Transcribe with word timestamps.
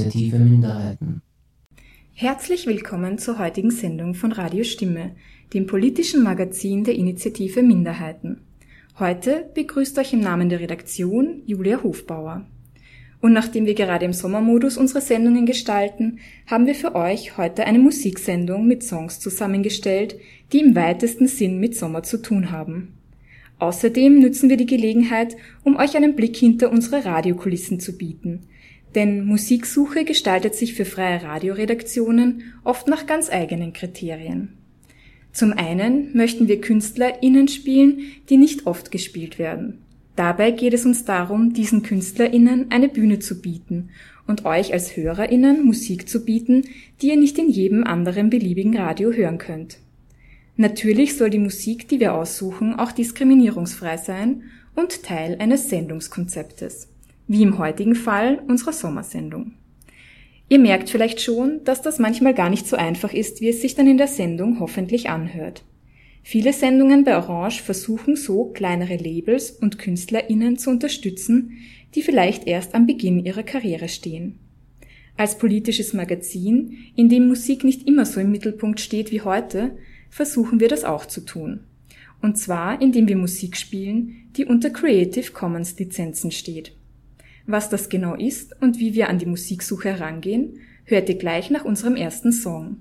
Initiative 0.00 0.38
Minderheiten. 0.38 1.22
Herzlich 2.14 2.66
willkommen 2.66 3.18
zur 3.18 3.38
heutigen 3.38 3.70
Sendung 3.70 4.14
von 4.14 4.32
Radio 4.32 4.64
Stimme, 4.64 5.12
dem 5.52 5.66
politischen 5.66 6.22
Magazin 6.22 6.84
der 6.84 6.94
Initiative 6.94 7.62
Minderheiten. 7.62 8.40
Heute 8.98 9.50
begrüßt 9.54 9.98
euch 9.98 10.14
im 10.14 10.20
Namen 10.20 10.48
der 10.48 10.60
Redaktion 10.60 11.42
Julia 11.44 11.82
Hofbauer. 11.82 12.46
Und 13.20 13.34
nachdem 13.34 13.66
wir 13.66 13.74
gerade 13.74 14.06
im 14.06 14.14
Sommermodus 14.14 14.78
unsere 14.78 15.02
Sendungen 15.02 15.44
gestalten, 15.44 16.20
haben 16.46 16.66
wir 16.66 16.74
für 16.74 16.94
euch 16.94 17.36
heute 17.36 17.64
eine 17.64 17.78
Musiksendung 17.78 18.66
mit 18.66 18.82
Songs 18.82 19.20
zusammengestellt, 19.20 20.16
die 20.54 20.60
im 20.60 20.74
weitesten 20.74 21.26
Sinn 21.26 21.60
mit 21.60 21.76
Sommer 21.76 22.02
zu 22.02 22.22
tun 22.22 22.50
haben. 22.50 22.94
Außerdem 23.58 24.18
nützen 24.18 24.48
wir 24.48 24.56
die 24.56 24.64
Gelegenheit, 24.64 25.36
um 25.62 25.76
euch 25.76 25.94
einen 25.94 26.16
Blick 26.16 26.34
hinter 26.38 26.72
unsere 26.72 27.04
Radiokulissen 27.04 27.80
zu 27.80 27.98
bieten. 27.98 28.46
Denn 28.94 29.24
Musiksuche 29.24 30.04
gestaltet 30.04 30.54
sich 30.54 30.74
für 30.74 30.84
freie 30.84 31.22
Radioredaktionen 31.22 32.42
oft 32.64 32.88
nach 32.88 33.06
ganz 33.06 33.30
eigenen 33.30 33.72
Kriterien. 33.72 34.56
Zum 35.32 35.52
einen 35.52 36.16
möchten 36.16 36.48
wir 36.48 36.60
KünstlerInnen 36.60 37.46
spielen, 37.48 38.00
die 38.28 38.36
nicht 38.36 38.66
oft 38.66 38.90
gespielt 38.90 39.38
werden. 39.38 39.78
Dabei 40.16 40.50
geht 40.50 40.74
es 40.74 40.84
uns 40.84 41.04
darum, 41.04 41.52
diesen 41.52 41.82
KünstlerInnen 41.82 42.70
eine 42.70 42.88
Bühne 42.88 43.20
zu 43.20 43.40
bieten 43.40 43.90
und 44.26 44.44
euch 44.44 44.72
als 44.72 44.96
HörerInnen 44.96 45.64
Musik 45.64 46.08
zu 46.08 46.24
bieten, 46.24 46.64
die 47.00 47.08
ihr 47.08 47.16
nicht 47.16 47.38
in 47.38 47.48
jedem 47.48 47.84
anderen 47.84 48.28
beliebigen 48.28 48.76
Radio 48.76 49.12
hören 49.12 49.38
könnt. 49.38 49.78
Natürlich 50.56 51.16
soll 51.16 51.30
die 51.30 51.38
Musik, 51.38 51.88
die 51.88 52.00
wir 52.00 52.14
aussuchen, 52.14 52.74
auch 52.74 52.92
diskriminierungsfrei 52.92 53.96
sein 53.96 54.42
und 54.74 55.02
Teil 55.02 55.36
eines 55.40 55.70
Sendungskonzeptes, 55.70 56.88
wie 57.30 57.44
im 57.44 57.58
heutigen 57.58 57.94
Fall 57.94 58.42
unserer 58.48 58.72
Sommersendung. 58.72 59.52
Ihr 60.48 60.58
merkt 60.58 60.90
vielleicht 60.90 61.20
schon, 61.20 61.62
dass 61.62 61.80
das 61.80 62.00
manchmal 62.00 62.34
gar 62.34 62.50
nicht 62.50 62.66
so 62.66 62.74
einfach 62.74 63.14
ist, 63.14 63.40
wie 63.40 63.50
es 63.50 63.62
sich 63.62 63.76
dann 63.76 63.86
in 63.86 63.98
der 63.98 64.08
Sendung 64.08 64.58
hoffentlich 64.58 65.10
anhört. 65.10 65.62
Viele 66.24 66.52
Sendungen 66.52 67.04
bei 67.04 67.16
Orange 67.16 67.62
versuchen 67.62 68.16
so, 68.16 68.46
kleinere 68.46 68.96
Labels 68.96 69.52
und 69.52 69.78
KünstlerInnen 69.78 70.58
zu 70.58 70.70
unterstützen, 70.70 71.52
die 71.94 72.02
vielleicht 72.02 72.48
erst 72.48 72.74
am 72.74 72.88
Beginn 72.88 73.24
ihrer 73.24 73.44
Karriere 73.44 73.88
stehen. 73.88 74.40
Als 75.16 75.38
politisches 75.38 75.92
Magazin, 75.92 76.78
in 76.96 77.08
dem 77.08 77.28
Musik 77.28 77.62
nicht 77.62 77.86
immer 77.86 78.06
so 78.06 78.18
im 78.18 78.32
Mittelpunkt 78.32 78.80
steht 78.80 79.12
wie 79.12 79.20
heute, 79.20 79.78
versuchen 80.10 80.58
wir 80.58 80.66
das 80.66 80.82
auch 80.82 81.06
zu 81.06 81.20
tun. 81.20 81.60
Und 82.22 82.38
zwar, 82.38 82.82
indem 82.82 83.06
wir 83.06 83.16
Musik 83.16 83.56
spielen, 83.56 84.30
die 84.36 84.46
unter 84.46 84.70
Creative 84.70 85.30
Commons 85.30 85.78
Lizenzen 85.78 86.32
steht. 86.32 86.72
Was 87.50 87.68
das 87.68 87.88
genau 87.88 88.14
ist 88.14 88.54
und 88.62 88.78
wie 88.78 88.94
wir 88.94 89.08
an 89.08 89.18
die 89.18 89.26
Musiksuche 89.26 89.88
herangehen, 89.88 90.60
hört 90.84 91.08
ihr 91.08 91.18
gleich 91.18 91.50
nach 91.50 91.64
unserem 91.64 91.96
ersten 91.96 92.30
Song. 92.30 92.76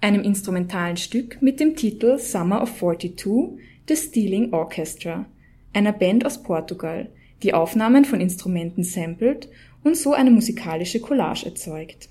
Einem 0.00 0.22
instrumentalen 0.22 0.96
Stück 0.96 1.40
mit 1.40 1.60
dem 1.60 1.76
Titel 1.76 2.18
Summer 2.18 2.60
of 2.60 2.76
42 2.76 3.60
The 3.86 3.94
Stealing 3.94 4.52
Orchestra, 4.52 5.26
einer 5.72 5.92
Band 5.92 6.26
aus 6.26 6.42
Portugal, 6.42 7.08
die 7.44 7.54
Aufnahmen 7.54 8.04
von 8.04 8.20
Instrumenten 8.20 8.82
samplet 8.82 9.48
und 9.84 9.96
so 9.96 10.12
eine 10.12 10.32
musikalische 10.32 10.98
Collage 10.98 11.46
erzeugt 11.46 12.08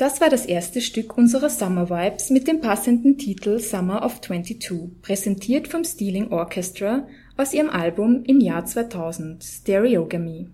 Das 0.00 0.22
war 0.22 0.30
das 0.30 0.46
erste 0.46 0.80
Stück 0.80 1.18
unserer 1.18 1.50
Summer 1.50 1.90
Vibes 1.90 2.30
mit 2.30 2.48
dem 2.48 2.62
passenden 2.62 3.18
Titel 3.18 3.58
Summer 3.58 4.02
of 4.02 4.22
22, 4.22 5.02
präsentiert 5.02 5.68
vom 5.68 5.84
Stealing 5.84 6.28
Orchestra 6.28 7.06
aus 7.36 7.52
ihrem 7.52 7.68
Album 7.68 8.24
im 8.24 8.40
Jahr 8.40 8.64
2000, 8.64 9.44
Stereogamy. 9.44 10.46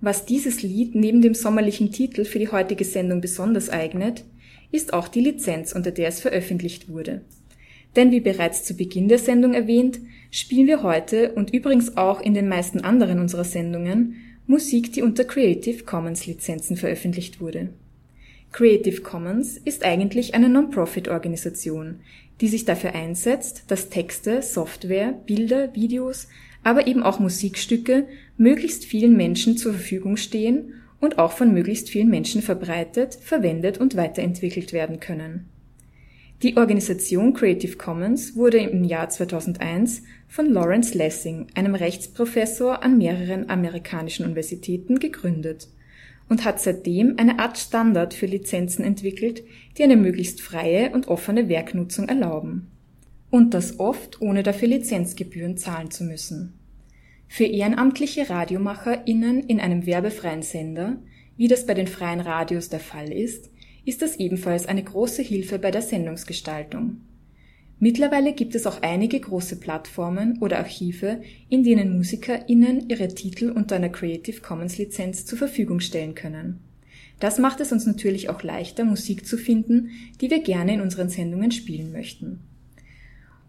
Was 0.00 0.26
dieses 0.26 0.62
Lied 0.62 0.94
neben 0.94 1.22
dem 1.22 1.34
sommerlichen 1.34 1.90
Titel 1.90 2.24
für 2.24 2.38
die 2.38 2.52
heutige 2.52 2.84
Sendung 2.84 3.20
besonders 3.20 3.68
eignet, 3.68 4.24
ist 4.70 4.92
auch 4.92 5.08
die 5.08 5.22
Lizenz, 5.22 5.72
unter 5.72 5.90
der 5.90 6.06
es 6.06 6.20
veröffentlicht 6.20 6.88
wurde. 6.88 7.22
Denn 7.96 8.12
wie 8.12 8.20
bereits 8.20 8.62
zu 8.62 8.74
Beginn 8.74 9.08
der 9.08 9.18
Sendung 9.18 9.54
erwähnt, 9.54 9.98
spielen 10.30 10.68
wir 10.68 10.84
heute 10.84 11.32
und 11.32 11.52
übrigens 11.52 11.96
auch 11.96 12.20
in 12.20 12.34
den 12.34 12.46
meisten 12.46 12.82
anderen 12.82 13.18
unserer 13.18 13.42
Sendungen 13.42 14.14
Musik, 14.46 14.92
die 14.92 15.02
unter 15.02 15.24
Creative 15.24 15.82
Commons 15.82 16.26
Lizenzen 16.28 16.76
veröffentlicht 16.76 17.40
wurde. 17.40 17.70
Creative 18.54 19.00
Commons 19.00 19.56
ist 19.56 19.84
eigentlich 19.84 20.34
eine 20.34 20.48
Non-Profit-Organisation, 20.48 21.98
die 22.40 22.46
sich 22.46 22.64
dafür 22.64 22.94
einsetzt, 22.94 23.64
dass 23.66 23.88
Texte, 23.88 24.42
Software, 24.42 25.12
Bilder, 25.26 25.74
Videos, 25.74 26.28
aber 26.62 26.86
eben 26.86 27.02
auch 27.02 27.18
Musikstücke 27.18 28.06
möglichst 28.36 28.84
vielen 28.84 29.16
Menschen 29.16 29.56
zur 29.56 29.72
Verfügung 29.72 30.16
stehen 30.16 30.74
und 31.00 31.18
auch 31.18 31.32
von 31.32 31.52
möglichst 31.52 31.90
vielen 31.90 32.08
Menschen 32.08 32.42
verbreitet, 32.42 33.18
verwendet 33.20 33.78
und 33.78 33.96
weiterentwickelt 33.96 34.72
werden 34.72 35.00
können. 35.00 35.48
Die 36.44 36.56
Organisation 36.56 37.34
Creative 37.34 37.76
Commons 37.76 38.36
wurde 38.36 38.58
im 38.58 38.84
Jahr 38.84 39.08
2001 39.08 40.04
von 40.28 40.46
Lawrence 40.48 40.96
Lessing, 40.96 41.48
einem 41.56 41.74
Rechtsprofessor 41.74 42.84
an 42.84 42.98
mehreren 42.98 43.50
amerikanischen 43.50 44.24
Universitäten, 44.24 45.00
gegründet 45.00 45.66
und 46.28 46.44
hat 46.44 46.60
seitdem 46.60 47.14
eine 47.18 47.38
Art 47.38 47.58
Standard 47.58 48.14
für 48.14 48.26
Lizenzen 48.26 48.84
entwickelt, 48.84 49.44
die 49.76 49.82
eine 49.82 49.96
möglichst 49.96 50.40
freie 50.40 50.90
und 50.90 51.08
offene 51.08 51.48
Werknutzung 51.48 52.08
erlauben. 52.08 52.70
Und 53.30 53.52
das 53.54 53.80
oft 53.80 54.20
ohne 54.20 54.42
dafür 54.42 54.68
Lizenzgebühren 54.68 55.56
zahlen 55.56 55.90
zu 55.90 56.04
müssen. 56.04 56.54
Für 57.28 57.44
ehrenamtliche 57.44 58.30
RadiomacherInnen 58.30 59.40
in 59.40 59.60
einem 59.60 59.86
werbefreien 59.86 60.42
Sender, 60.42 60.96
wie 61.36 61.48
das 61.48 61.66
bei 61.66 61.74
den 61.74 61.88
freien 61.88 62.20
Radios 62.20 62.68
der 62.68 62.80
Fall 62.80 63.12
ist, 63.12 63.50
ist 63.84 64.02
das 64.02 64.16
ebenfalls 64.16 64.66
eine 64.66 64.82
große 64.82 65.22
Hilfe 65.22 65.58
bei 65.58 65.70
der 65.70 65.82
Sendungsgestaltung. 65.82 67.00
Mittlerweile 67.84 68.32
gibt 68.32 68.54
es 68.54 68.66
auch 68.66 68.80
einige 68.80 69.20
große 69.20 69.56
Plattformen 69.56 70.38
oder 70.40 70.56
Archive, 70.56 71.20
in 71.50 71.64
denen 71.64 71.98
MusikerInnen 71.98 72.88
ihre 72.88 73.08
Titel 73.08 73.50
unter 73.50 73.76
einer 73.76 73.90
Creative 73.90 74.40
Commons 74.40 74.78
Lizenz 74.78 75.26
zur 75.26 75.36
Verfügung 75.36 75.80
stellen 75.80 76.14
können. 76.14 76.60
Das 77.20 77.38
macht 77.38 77.60
es 77.60 77.72
uns 77.72 77.84
natürlich 77.84 78.30
auch 78.30 78.42
leichter, 78.42 78.86
Musik 78.86 79.26
zu 79.26 79.36
finden, 79.36 79.90
die 80.22 80.30
wir 80.30 80.42
gerne 80.42 80.72
in 80.72 80.80
unseren 80.80 81.10
Sendungen 81.10 81.52
spielen 81.52 81.92
möchten. 81.92 82.40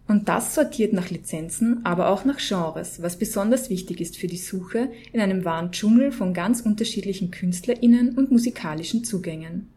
Und 0.05 0.27
das 0.27 0.53
sortiert 0.53 0.91
nach 0.91 1.09
Lizenzen, 1.09 1.85
aber 1.85 2.09
auch 2.09 2.25
nach 2.25 2.39
Genres, 2.45 3.01
was 3.01 3.17
besonders 3.17 3.69
wichtig 3.69 4.01
ist 4.01 4.17
für 4.17 4.27
die 4.27 4.35
Suche 4.35 4.89
in 5.13 5.21
einem 5.21 5.45
wahren 5.45 5.71
Dschungel 5.71 6.11
von 6.11 6.33
ganz 6.33 6.59
unterschiedlichen 6.59 7.31
KünstlerInnen 7.31 8.17
und 8.17 8.31
musikalischen 8.31 9.05
Zugängen. 9.05 9.69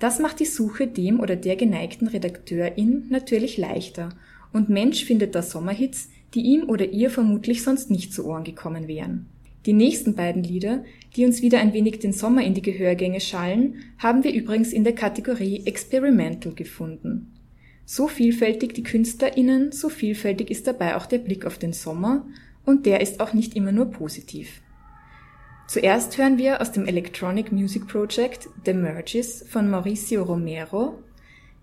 Das 0.00 0.18
macht 0.18 0.40
die 0.40 0.46
Suche 0.46 0.88
dem 0.88 1.20
oder 1.20 1.36
der 1.36 1.56
geneigten 1.56 2.08
Redakteurin 2.08 3.04
natürlich 3.10 3.58
leichter 3.58 4.08
und 4.52 4.70
Mensch 4.70 5.04
findet 5.04 5.34
da 5.34 5.42
Sommerhits, 5.42 6.08
die 6.34 6.40
ihm 6.40 6.68
oder 6.68 6.90
ihr 6.90 7.10
vermutlich 7.10 7.62
sonst 7.62 7.90
nicht 7.90 8.12
zu 8.12 8.26
Ohren 8.26 8.42
gekommen 8.42 8.88
wären. 8.88 9.26
Die 9.66 9.74
nächsten 9.74 10.14
beiden 10.14 10.42
Lieder, 10.42 10.84
die 11.14 11.26
uns 11.26 11.42
wieder 11.42 11.60
ein 11.60 11.74
wenig 11.74 11.98
den 11.98 12.14
Sommer 12.14 12.42
in 12.42 12.54
die 12.54 12.62
Gehörgänge 12.62 13.20
schallen, 13.20 13.74
haben 13.98 14.24
wir 14.24 14.32
übrigens 14.32 14.72
in 14.72 14.84
der 14.84 14.94
Kategorie 14.94 15.66
Experimental 15.66 16.54
gefunden. 16.54 17.34
So 17.84 18.08
vielfältig 18.08 18.72
die 18.72 18.82
KünstlerInnen, 18.82 19.70
so 19.70 19.90
vielfältig 19.90 20.50
ist 20.50 20.66
dabei 20.66 20.96
auch 20.96 21.04
der 21.04 21.18
Blick 21.18 21.44
auf 21.44 21.58
den 21.58 21.74
Sommer 21.74 22.26
und 22.64 22.86
der 22.86 23.02
ist 23.02 23.20
auch 23.20 23.34
nicht 23.34 23.54
immer 23.54 23.72
nur 23.72 23.90
positiv. 23.90 24.62
Zuerst 25.70 26.18
hören 26.18 26.36
wir 26.36 26.60
aus 26.60 26.72
dem 26.72 26.84
Electronic 26.84 27.52
Music 27.52 27.86
Project 27.86 28.48
The 28.64 28.74
Merges 28.74 29.44
von 29.48 29.70
Mauricio 29.70 30.24
Romero 30.24 30.98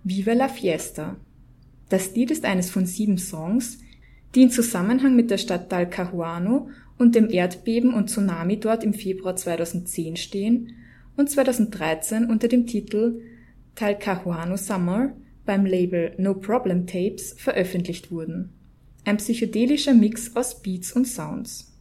Viva 0.05 0.31
la 0.31 0.47
Fiesta. 0.47 1.17
Das 1.89 2.15
Lied 2.15 2.31
ist 2.31 2.45
eines 2.45 2.69
von 2.69 2.85
sieben 2.85 3.17
Songs, 3.17 3.79
die 4.33 4.43
in 4.43 4.49
Zusammenhang 4.49 5.13
mit 5.17 5.29
der 5.29 5.37
Stadt 5.37 5.69
Talcahuano 5.69 6.69
und 6.97 7.15
dem 7.15 7.29
Erdbeben 7.29 7.93
und 7.93 8.09
Tsunami 8.09 8.61
dort 8.61 8.85
im 8.85 8.93
Februar 8.93 9.35
2010 9.35 10.15
stehen 10.15 10.77
und 11.17 11.29
2013 11.29 12.29
unter 12.29 12.47
dem 12.47 12.65
Titel 12.65 13.19
Talcahuano 13.75 14.55
Summer 14.55 15.17
beim 15.45 15.65
Label 15.65 16.13
No 16.17 16.33
Problem 16.33 16.87
Tapes 16.87 17.35
veröffentlicht 17.37 18.09
wurden. 18.09 18.53
Ein 19.03 19.17
psychedelischer 19.17 19.93
Mix 19.93 20.33
aus 20.33 20.61
Beats 20.61 20.93
und 20.93 21.09
Sounds. 21.09 21.76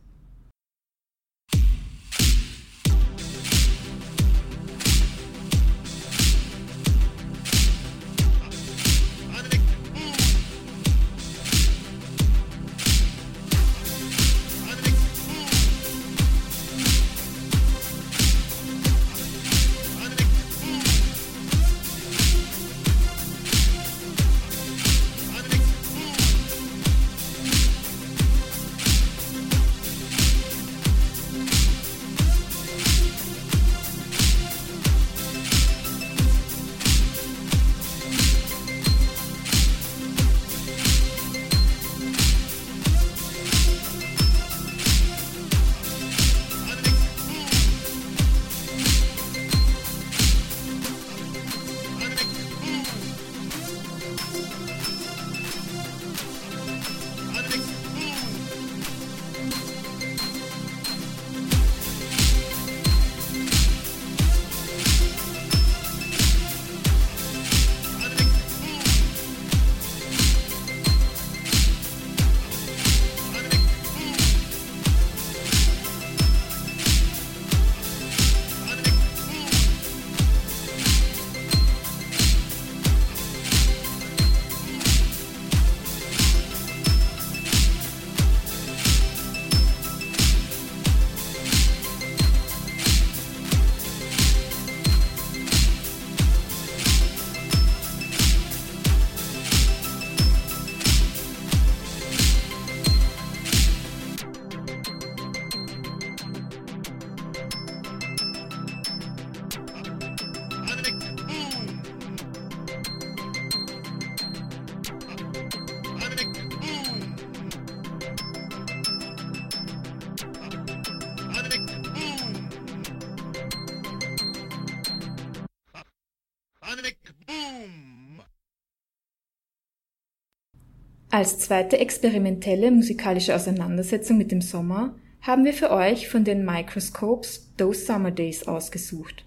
Als 131.17 131.39
zweite 131.39 131.79
experimentelle 131.79 132.71
musikalische 132.71 133.35
Auseinandersetzung 133.35 134.19
mit 134.19 134.31
dem 134.31 134.43
Sommer 134.43 134.95
haben 135.23 135.47
wir 135.47 135.55
für 135.55 135.71
euch 135.71 136.11
von 136.11 136.25
den 136.25 136.45
Microscopes 136.45 137.49
Those 137.57 137.87
Summer 137.87 138.11
Days 138.11 138.47
ausgesucht. 138.47 139.25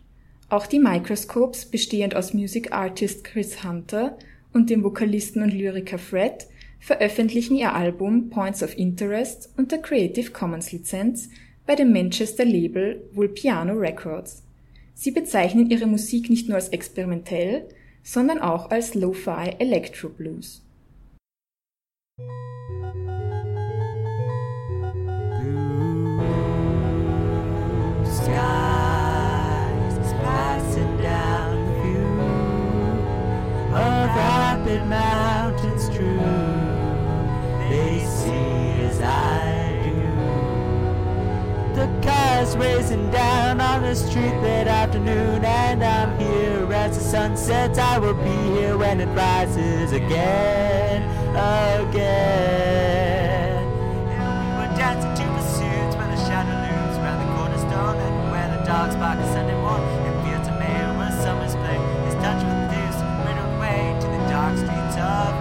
Auch 0.50 0.68
die 0.68 0.78
Microscopes, 0.78 1.66
bestehend 1.66 2.16
aus 2.16 2.36
Music 2.36 2.74
Artist 2.74 3.24
Chris 3.24 3.64
Hunter 3.64 4.20
und 4.54 4.70
dem 4.70 4.84
Vokalisten 4.84 5.42
und 5.42 5.52
Lyriker 5.52 5.98
Fred, 5.98 6.46
veröffentlichen 6.80 7.56
ihr 7.56 7.74
Album 7.74 8.30
Points 8.30 8.62
of 8.62 8.78
Interest 8.78 9.50
unter 9.58 9.80
Creative 9.80 10.30
Commons 10.30 10.72
Lizenz 10.72 11.32
bei 11.66 11.74
dem 11.74 11.92
Manchester 11.92 12.46
Label 12.46 13.02
Vulpiano 13.14 13.74
Records. 13.74 14.44
Sie 14.94 15.10
bezeichnen 15.10 15.72
ihre 15.72 15.88
Musik 15.88 16.30
nicht 16.30 16.50
nur 16.50 16.58
als 16.58 16.70
experimentell, 16.70 17.68
sondern 18.04 18.38
auch 18.38 18.70
als 18.70 18.94
Lo-Fi 18.94 19.56
Electro 19.58 20.10
Blues. 20.10 20.62
Mountains 34.90 35.90
true. 35.96 36.20
They 37.70 38.00
see 38.00 38.82
as 38.84 39.00
I 39.02 39.80
do. 39.84 40.02
The 41.76 41.88
cars 42.06 42.58
racing 42.58 43.12
down 43.12 43.62
on 43.62 43.84
the 43.84 43.96
street 43.96 44.42
that 44.42 44.68
afternoon, 44.68 45.46
and 45.46 45.84
I'm 45.84 46.18
here 46.18 46.74
as 46.74 46.98
the 46.98 47.04
sun 47.04 47.38
sets. 47.38 47.78
I 47.78 48.00
will 48.00 48.16
be 48.16 48.38
here 48.58 48.78
when 48.78 49.00
it 49.00 49.08
rises 49.16 49.92
again, 49.92 51.04
again. 51.36 53.19
dogs 58.80 58.96
bark 58.96 59.20
a 59.20 59.34
Sunday 59.34 59.60
morn 59.60 59.82
and 60.08 60.16
fields 60.24 60.48
of 60.48 60.58
May 60.58 60.80
where 60.96 61.12
summer's 61.12 61.54
play 61.56 61.76
His 62.06 62.14
touch 62.24 62.42
with 62.48 62.72
dews, 62.72 62.96
rid 63.28 63.36
way 63.60 63.98
to 64.00 64.08
the 64.08 64.22
dark 64.32 64.56
streets 64.56 64.96
of 64.96 65.39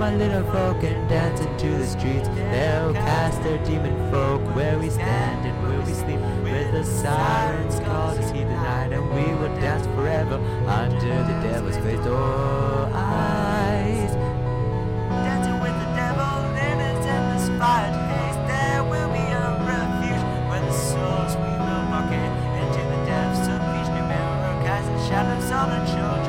my 0.00 0.16
little 0.16 0.42
folk 0.50 0.82
and 0.82 1.06
dance 1.10 1.40
into 1.40 1.76
the 1.76 1.86
streets. 1.86 2.26
They'll 2.28 2.94
cast 2.94 3.42
their 3.42 3.62
demon 3.66 3.94
folk 4.10 4.40
where 4.56 4.78
we 4.78 4.88
stand 4.88 5.46
and 5.46 5.68
where 5.68 5.78
we 5.80 5.92
sleep. 5.92 6.18
With 6.42 6.72
the 6.72 6.84
sirens 6.84 7.78
call 7.80 8.16
to 8.16 8.22
see 8.26 8.42
the 8.42 8.56
night, 8.64 8.94
and 8.94 9.04
we 9.10 9.26
will 9.34 9.54
dance 9.60 9.86
forever 9.88 10.36
under 10.66 11.16
the 11.28 11.36
devil's 11.44 11.76
face. 11.84 12.00
Oh, 12.04 12.90
eyes. 12.94 14.12
Dancing 15.20 15.60
with 15.60 15.76
the 15.84 15.90
devil 15.92 16.48
in 16.48 16.76
his 16.80 17.04
endless 17.04 17.48
haze. 17.60 18.38
There 18.48 18.82
will 18.82 19.10
be 19.12 19.20
a 19.20 19.48
refuge 19.68 20.24
where 20.48 20.64
the 20.64 20.72
souls 20.72 21.36
we 21.36 21.52
will 21.60 21.84
bucket 21.92 22.32
into 22.56 22.80
the 22.88 23.00
depths 23.04 23.46
of 23.52 23.60
each 23.76 23.90
new 23.92 24.06
mirror, 24.08 24.64
casting 24.64 25.00
shadows 25.12 25.50
on 25.52 25.68
the 25.68 25.92
children 25.92 26.19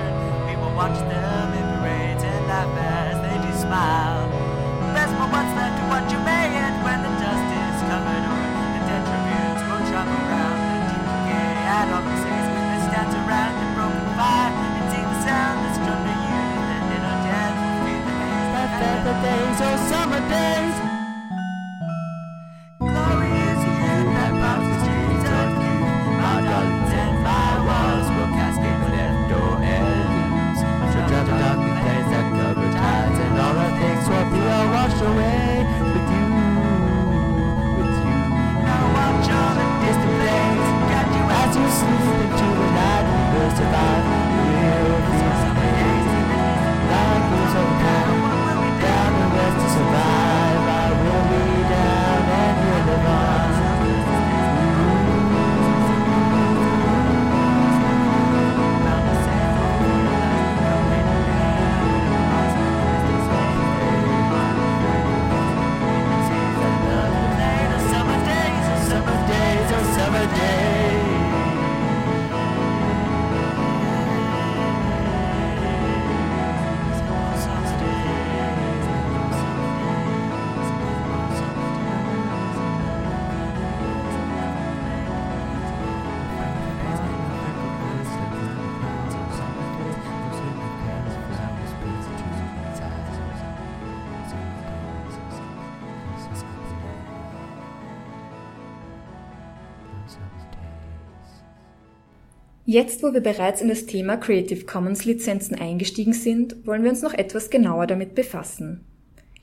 Jetzt, 102.74 103.04
wo 103.04 103.14
wir 103.14 103.20
bereits 103.20 103.62
in 103.62 103.68
das 103.68 103.86
Thema 103.86 104.16
Creative 104.16 104.64
Commons 104.64 105.04
Lizenzen 105.04 105.56
eingestiegen 105.56 106.14
sind, 106.14 106.66
wollen 106.66 106.84
wir 106.84 106.92
uns 106.92 107.02
noch 107.02 107.14
etwas 107.14 107.50
genauer 107.50 107.86
damit 107.86 108.16
befassen. 108.16 108.86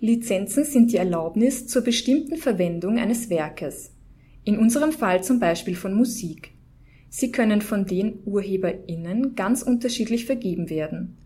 Lizenzen 0.01 0.65
sind 0.65 0.93
die 0.93 0.97
Erlaubnis 0.97 1.67
zur 1.67 1.83
bestimmten 1.83 2.39
Verwendung 2.39 2.97
eines 2.97 3.29
Werkes. 3.29 3.93
In 4.45 4.57
unserem 4.57 4.93
Fall 4.93 5.23
zum 5.23 5.41
Beispiel 5.41 5.77
von 5.77 5.93
Musik. 5.93 6.53
Sie 7.11 7.31
können 7.31 7.61
von 7.61 7.85
den 7.85 8.21
UrheberInnen 8.25 9.35
ganz 9.35 9.61
unterschiedlich 9.61 10.25
vergeben 10.25 10.71
werden. 10.71 11.19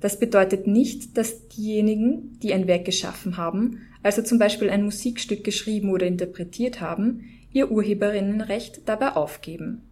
Das 0.00 0.18
bedeutet 0.18 0.66
nicht, 0.66 1.18
dass 1.18 1.48
diejenigen, 1.48 2.38
die 2.42 2.54
ein 2.54 2.66
Werk 2.66 2.86
geschaffen 2.86 3.36
haben, 3.36 3.82
also 4.02 4.22
zum 4.22 4.38
Beispiel 4.38 4.70
ein 4.70 4.82
Musikstück 4.82 5.44
geschrieben 5.44 5.90
oder 5.90 6.06
interpretiert 6.06 6.80
haben, 6.80 7.26
ihr 7.52 7.70
Urheberinnenrecht 7.70 8.88
dabei 8.88 9.10
aufgeben. 9.10 9.82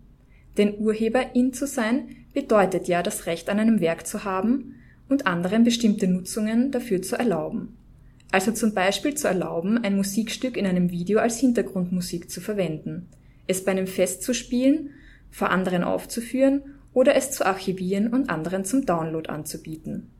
Denn 0.59 0.78
Urheberin 0.78 1.52
zu 1.52 1.66
sein 1.66 2.16
bedeutet 2.35 2.88
ja, 2.88 3.02
das 3.02 3.26
Recht 3.26 3.49
an 3.49 3.59
einem 3.59 3.80
Werk 3.80 4.06
zu 4.06 4.25
haben 4.25 4.76
und 5.09 5.26
anderen 5.26 5.64
bestimmte 5.64 6.06
Nutzungen 6.06 6.71
dafür 6.71 7.02
zu 7.02 7.16
erlauben. 7.16 7.76
Also 8.30 8.52
zum 8.52 8.73
Beispiel 8.73 9.14
zu 9.14 9.28
erlauben, 9.28 9.82
ein 9.85 9.97
Musikstück 9.97 10.56
in 10.56 10.66
einem 10.66 10.90
Video 10.90 11.18
als 11.18 11.38
Hintergrundmusik 11.38 12.30
zu 12.30 12.40
verwenden, 12.40 13.09
es 13.47 13.64
bei 13.64 13.73
einem 13.73 13.87
Fest 13.87 14.23
zu 14.23 14.32
spielen, 14.32 14.90
vor 15.30 15.50
anderen 15.50 15.85
aufzuführen 15.85 16.62
oder 16.94 17.14
es 17.14 17.30
zu 17.30 17.44
archivieren 17.44 18.09
und 18.09 18.30
anderen 18.30 18.64
zum 18.64 18.87
Download 18.87 19.28
anzubieten. 19.28 20.11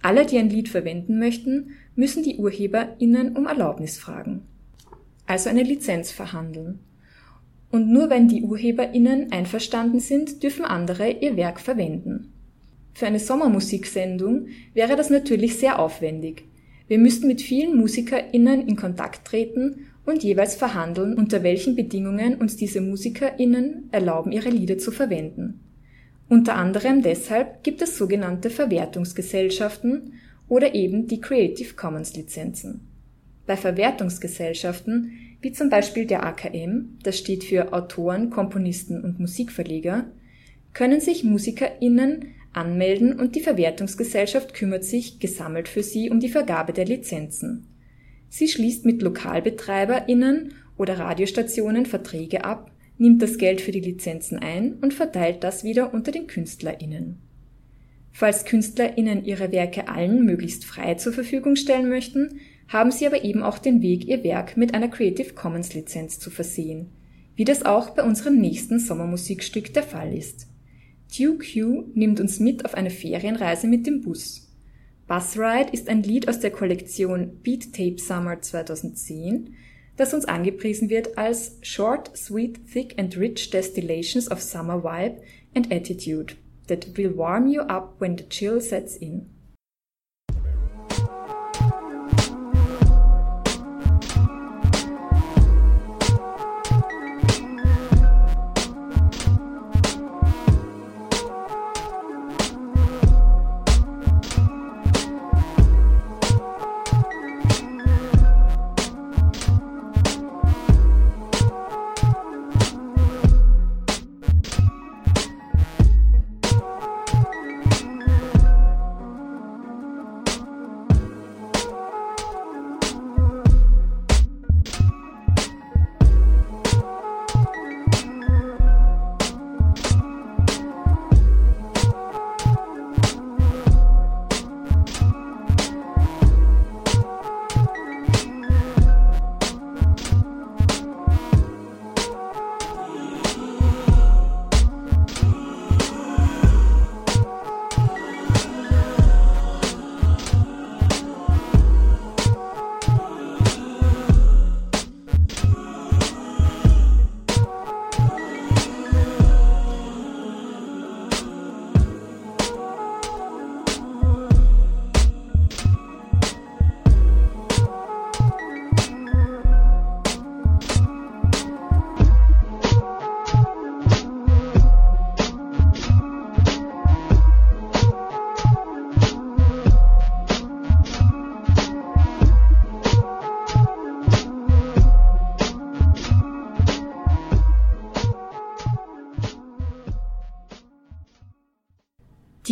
Alle, 0.00 0.26
die 0.26 0.38
ein 0.38 0.50
Lied 0.50 0.68
verwenden 0.68 1.18
möchten, 1.18 1.70
müssen 1.94 2.22
die 2.22 2.36
UrheberInnen 2.36 3.36
um 3.36 3.46
Erlaubnis 3.46 3.98
fragen. 3.98 4.42
Also 5.26 5.48
eine 5.48 5.62
Lizenz 5.62 6.10
verhandeln 6.10 6.80
und 7.72 7.90
nur 7.90 8.10
wenn 8.10 8.28
die 8.28 8.42
UrheberInnen 8.42 9.32
einverstanden 9.32 9.98
sind, 9.98 10.42
dürfen 10.42 10.64
andere 10.64 11.10
ihr 11.10 11.36
Werk 11.36 11.58
verwenden. 11.58 12.32
Für 12.92 13.06
eine 13.06 13.18
Sommermusiksendung 13.18 14.48
wäre 14.74 14.94
das 14.94 15.08
natürlich 15.08 15.56
sehr 15.56 15.78
aufwendig. 15.78 16.44
Wir 16.86 16.98
müssten 16.98 17.26
mit 17.26 17.40
vielen 17.40 17.78
MusikerInnen 17.78 18.68
in 18.68 18.76
Kontakt 18.76 19.26
treten 19.26 19.86
und 20.04 20.22
jeweils 20.22 20.54
verhandeln, 20.54 21.14
unter 21.14 21.42
welchen 21.42 21.74
Bedingungen 21.74 22.34
uns 22.34 22.56
diese 22.56 22.82
MusikerInnen 22.82 23.88
erlauben, 23.90 24.32
ihre 24.32 24.50
Lieder 24.50 24.76
zu 24.76 24.90
verwenden. 24.90 25.60
Unter 26.28 26.56
anderem 26.56 27.02
deshalb 27.02 27.64
gibt 27.64 27.80
es 27.80 27.96
sogenannte 27.96 28.50
Verwertungsgesellschaften 28.50 30.14
oder 30.48 30.74
eben 30.74 31.06
die 31.06 31.20
Creative 31.20 31.74
Commons 31.74 32.14
Lizenzen. 32.14 32.88
Bei 33.46 33.56
Verwertungsgesellschaften, 33.56 35.12
wie 35.42 35.52
zum 35.52 35.68
Beispiel 35.68 36.06
der 36.06 36.24
AKM, 36.24 36.98
das 37.02 37.18
steht 37.18 37.44
für 37.44 37.72
Autoren, 37.72 38.30
Komponisten 38.30 39.02
und 39.02 39.18
Musikverleger, 39.18 40.06
können 40.72 41.00
sich 41.00 41.24
MusikerInnen 41.24 42.28
anmelden 42.52 43.18
und 43.18 43.34
die 43.34 43.40
Verwertungsgesellschaft 43.40 44.54
kümmert 44.54 44.84
sich 44.84 45.18
gesammelt 45.18 45.68
für 45.68 45.82
sie 45.82 46.10
um 46.10 46.20
die 46.20 46.28
Vergabe 46.28 46.72
der 46.72 46.84
Lizenzen. 46.84 47.66
Sie 48.28 48.48
schließt 48.48 48.86
mit 48.86 49.02
LokalbetreiberInnen 49.02 50.54
oder 50.78 50.98
Radiostationen 50.98 51.86
Verträge 51.86 52.44
ab, 52.44 52.70
nimmt 52.96 53.20
das 53.20 53.36
Geld 53.36 53.60
für 53.60 53.72
die 53.72 53.80
Lizenzen 53.80 54.38
ein 54.38 54.74
und 54.74 54.94
verteilt 54.94 55.42
das 55.42 55.64
wieder 55.64 55.92
unter 55.92 56.12
den 56.12 56.28
KünstlerInnen. 56.28 57.18
Falls 58.12 58.44
KünstlerInnen 58.44 59.24
ihre 59.24 59.50
Werke 59.52 59.88
allen 59.88 60.24
möglichst 60.24 60.64
frei 60.64 60.94
zur 60.94 61.12
Verfügung 61.12 61.56
stellen 61.56 61.88
möchten, 61.88 62.40
haben 62.68 62.90
sie 62.90 63.06
aber 63.06 63.24
eben 63.24 63.42
auch 63.42 63.58
den 63.58 63.82
Weg, 63.82 64.06
ihr 64.06 64.24
Werk 64.24 64.56
mit 64.56 64.74
einer 64.74 64.88
Creative 64.88 65.34
Commons 65.34 65.74
Lizenz 65.74 66.18
zu 66.18 66.30
versehen, 66.30 66.90
wie 67.36 67.44
das 67.44 67.64
auch 67.64 67.90
bei 67.90 68.02
unserem 68.02 68.40
nächsten 68.40 68.78
Sommermusikstück 68.78 69.72
der 69.74 69.82
Fall 69.82 70.14
ist. 70.14 70.46
Hugh 71.18 71.84
nimmt 71.94 72.20
uns 72.20 72.40
mit 72.40 72.64
auf 72.64 72.74
eine 72.74 72.90
Ferienreise 72.90 73.66
mit 73.66 73.86
dem 73.86 74.00
Bus. 74.00 74.48
Bus 75.06 75.36
Ride 75.36 75.70
ist 75.72 75.88
ein 75.88 76.02
Lied 76.02 76.28
aus 76.28 76.40
der 76.40 76.50
Kollektion 76.50 77.38
Beat 77.42 77.72
Tape 77.74 77.98
Summer 77.98 78.40
2010, 78.40 79.54
das 79.96 80.14
uns 80.14 80.24
angepriesen 80.24 80.88
wird 80.88 81.18
als 81.18 81.58
Short, 81.60 82.16
Sweet, 82.16 82.60
Thick 82.72 82.98
and 82.98 83.16
Rich 83.18 83.50
Destillations 83.50 84.30
of 84.30 84.40
Summer 84.40 84.82
Vibe 84.82 85.20
and 85.54 85.70
Attitude 85.70 86.34
that 86.68 86.96
will 86.96 87.14
warm 87.14 87.46
you 87.46 87.60
up 87.62 88.00
when 88.00 88.16
the 88.16 88.26
chill 88.28 88.60
sets 88.60 88.96
in. 88.96 89.28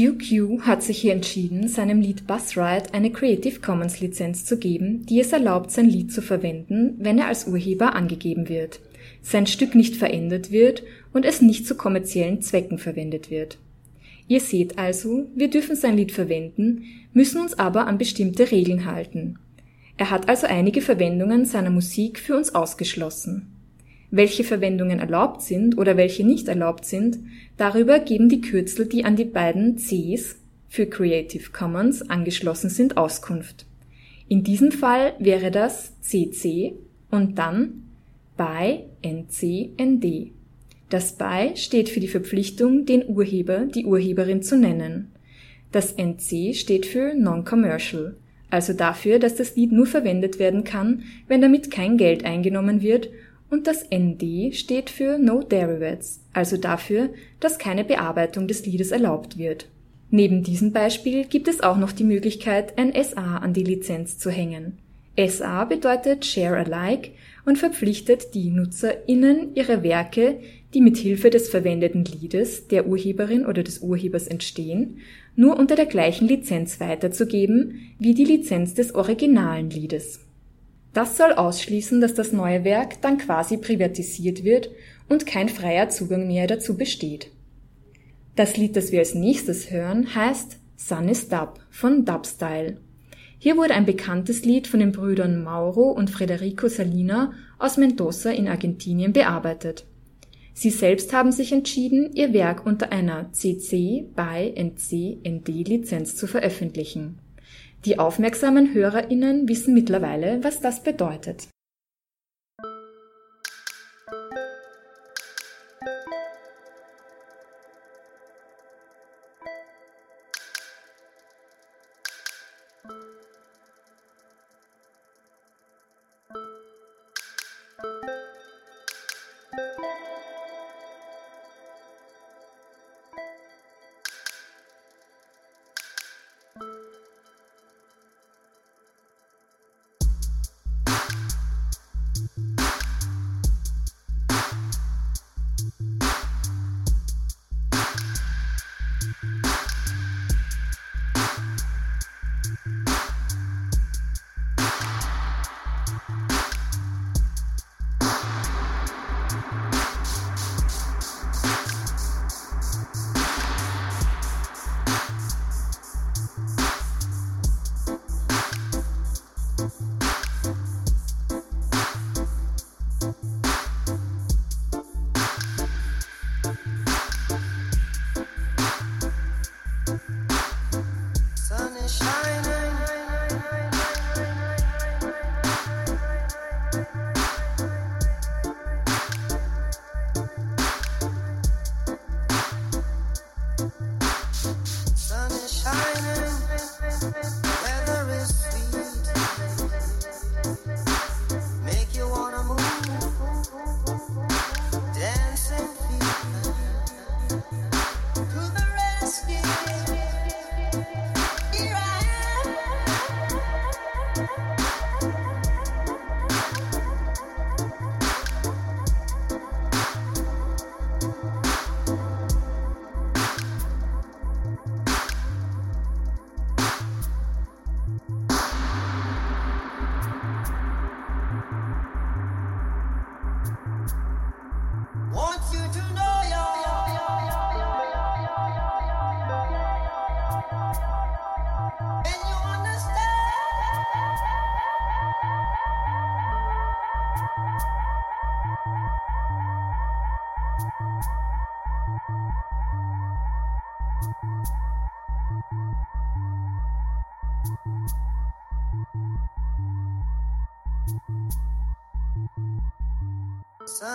Duke 0.00 0.24
Q 0.26 0.62
hat 0.62 0.82
sich 0.82 0.98
hier 0.98 1.12
entschieden, 1.12 1.68
seinem 1.68 2.00
Lied 2.00 2.26
Bus 2.26 2.56
Ride 2.56 2.94
eine 2.94 3.12
Creative 3.12 3.60
Commons 3.60 4.00
Lizenz 4.00 4.46
zu 4.46 4.56
geben, 4.56 5.04
die 5.04 5.20
es 5.20 5.30
erlaubt, 5.30 5.70
sein 5.70 5.90
Lied 5.90 6.10
zu 6.10 6.22
verwenden, 6.22 6.94
wenn 6.98 7.18
er 7.18 7.26
als 7.26 7.46
Urheber 7.46 7.94
angegeben 7.94 8.48
wird, 8.48 8.80
sein 9.20 9.46
Stück 9.46 9.74
nicht 9.74 9.96
verändert 9.96 10.50
wird 10.50 10.84
und 11.12 11.26
es 11.26 11.42
nicht 11.42 11.66
zu 11.66 11.74
kommerziellen 11.74 12.40
Zwecken 12.40 12.78
verwendet 12.78 13.30
wird. 13.30 13.58
Ihr 14.26 14.40
seht 14.40 14.78
also, 14.78 15.26
wir 15.34 15.50
dürfen 15.50 15.76
sein 15.76 15.98
Lied 15.98 16.12
verwenden, 16.12 16.84
müssen 17.12 17.38
uns 17.42 17.58
aber 17.58 17.86
an 17.86 17.98
bestimmte 17.98 18.50
Regeln 18.50 18.86
halten. 18.86 19.38
Er 19.98 20.08
hat 20.08 20.30
also 20.30 20.46
einige 20.46 20.80
Verwendungen 20.80 21.44
seiner 21.44 21.68
Musik 21.68 22.18
für 22.18 22.38
uns 22.38 22.54
ausgeschlossen. 22.54 23.49
Welche 24.10 24.42
Verwendungen 24.42 24.98
erlaubt 24.98 25.42
sind 25.42 25.78
oder 25.78 25.96
welche 25.96 26.26
nicht 26.26 26.48
erlaubt 26.48 26.84
sind, 26.84 27.18
darüber 27.56 28.00
geben 28.00 28.28
die 28.28 28.40
Kürzel, 28.40 28.86
die 28.86 29.04
an 29.04 29.14
die 29.14 29.24
beiden 29.24 29.76
Cs 29.76 30.36
für 30.68 30.86
Creative 30.86 31.50
Commons 31.52 32.02
angeschlossen 32.02 32.70
sind, 32.70 32.96
Auskunft. 32.96 33.66
In 34.28 34.42
diesem 34.42 34.72
Fall 34.72 35.14
wäre 35.18 35.50
das 35.50 36.00
CC 36.00 36.74
und 37.10 37.38
dann 37.38 37.82
by 38.36 38.84
NC-ND. 39.02 40.32
Das 40.88 41.16
by 41.16 41.52
steht 41.54 41.88
für 41.88 42.00
die 42.00 42.08
Verpflichtung, 42.08 42.86
den 42.86 43.08
Urheber, 43.08 43.66
die 43.66 43.84
Urheberin 43.84 44.42
zu 44.42 44.56
nennen. 44.56 45.12
Das 45.70 45.92
NC 45.96 46.54
steht 46.54 46.86
für 46.86 47.14
Non-Commercial, 47.14 48.16
also 48.50 48.72
dafür, 48.72 49.20
dass 49.20 49.36
das 49.36 49.54
Lied 49.54 49.70
nur 49.70 49.86
verwendet 49.86 50.40
werden 50.40 50.64
kann, 50.64 51.04
wenn 51.28 51.40
damit 51.40 51.70
kein 51.70 51.96
Geld 51.96 52.24
eingenommen 52.24 52.82
wird 52.82 53.08
und 53.50 53.66
das 53.66 53.84
ND 53.92 54.54
steht 54.54 54.90
für 54.90 55.18
No 55.18 55.42
Derivates, 55.42 56.20
also 56.32 56.56
dafür, 56.56 57.10
dass 57.40 57.58
keine 57.58 57.84
Bearbeitung 57.84 58.48
des 58.48 58.64
Liedes 58.64 58.92
erlaubt 58.92 59.38
wird. 59.38 59.66
Neben 60.10 60.42
diesem 60.42 60.72
Beispiel 60.72 61.24
gibt 61.24 61.48
es 61.48 61.60
auch 61.60 61.76
noch 61.76 61.92
die 61.92 62.04
Möglichkeit, 62.04 62.78
ein 62.78 62.92
SA 62.92 63.38
an 63.38 63.52
die 63.52 63.64
Lizenz 63.64 64.18
zu 64.18 64.30
hängen. 64.30 64.78
SA 65.16 65.64
bedeutet 65.64 66.24
Share 66.24 66.56
Alike 66.56 67.10
und 67.44 67.58
verpflichtet 67.58 68.34
die 68.34 68.50
NutzerInnen, 68.50 69.54
ihre 69.54 69.82
Werke, 69.82 70.40
die 70.72 70.80
mit 70.80 70.96
Hilfe 70.96 71.30
des 71.30 71.48
verwendeten 71.48 72.04
Liedes, 72.04 72.68
der 72.68 72.86
Urheberin 72.86 73.44
oder 73.44 73.62
des 73.62 73.80
Urhebers 73.80 74.26
entstehen, 74.26 74.98
nur 75.36 75.58
unter 75.58 75.74
der 75.74 75.86
gleichen 75.86 76.28
Lizenz 76.28 76.80
weiterzugeben 76.80 77.92
wie 77.98 78.14
die 78.14 78.24
Lizenz 78.24 78.74
des 78.74 78.94
originalen 78.94 79.70
Liedes. 79.70 80.20
Das 80.92 81.16
soll 81.16 81.32
ausschließen, 81.32 82.00
dass 82.00 82.14
das 82.14 82.32
neue 82.32 82.64
Werk 82.64 83.00
dann 83.02 83.18
quasi 83.18 83.56
privatisiert 83.56 84.42
wird 84.44 84.70
und 85.08 85.26
kein 85.26 85.48
freier 85.48 85.88
Zugang 85.88 86.26
mehr 86.26 86.46
dazu 86.46 86.76
besteht. 86.76 87.30
Das 88.34 88.56
Lied, 88.56 88.76
das 88.76 88.90
wir 88.90 89.00
als 89.00 89.14
nächstes 89.14 89.70
hören, 89.70 90.14
heißt 90.14 90.58
Sun 90.76 91.08
is 91.08 91.28
Dub 91.28 91.60
von 91.70 92.04
Dubstyle. 92.04 92.78
Hier 93.38 93.56
wurde 93.56 93.74
ein 93.74 93.86
bekanntes 93.86 94.44
Lied 94.44 94.66
von 94.66 94.80
den 94.80 94.92
Brüdern 94.92 95.42
Mauro 95.42 95.90
und 95.90 96.10
Federico 96.10 96.68
Salina 96.68 97.32
aus 97.58 97.76
Mendoza 97.76 98.30
in 98.30 98.48
Argentinien 98.48 99.12
bearbeitet. 99.12 99.86
Sie 100.52 100.70
selbst 100.70 101.12
haben 101.12 101.32
sich 101.32 101.52
entschieden, 101.52 102.10
ihr 102.14 102.32
Werk 102.32 102.66
unter 102.66 102.92
einer 102.92 103.32
CC 103.32 104.06
by 104.14 104.52
NC 104.54 105.18
ND 105.26 105.48
Lizenz 105.68 106.16
zu 106.16 106.26
veröffentlichen. 106.26 107.18
Die 107.84 107.98
aufmerksamen 107.98 108.74
HörerInnen 108.74 109.48
wissen 109.48 109.72
mittlerweile, 109.72 110.44
was 110.44 110.60
das 110.60 110.82
bedeutet. 110.82 111.48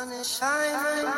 sun 0.05 0.19
is 0.19 0.37
shining. 0.37 1.14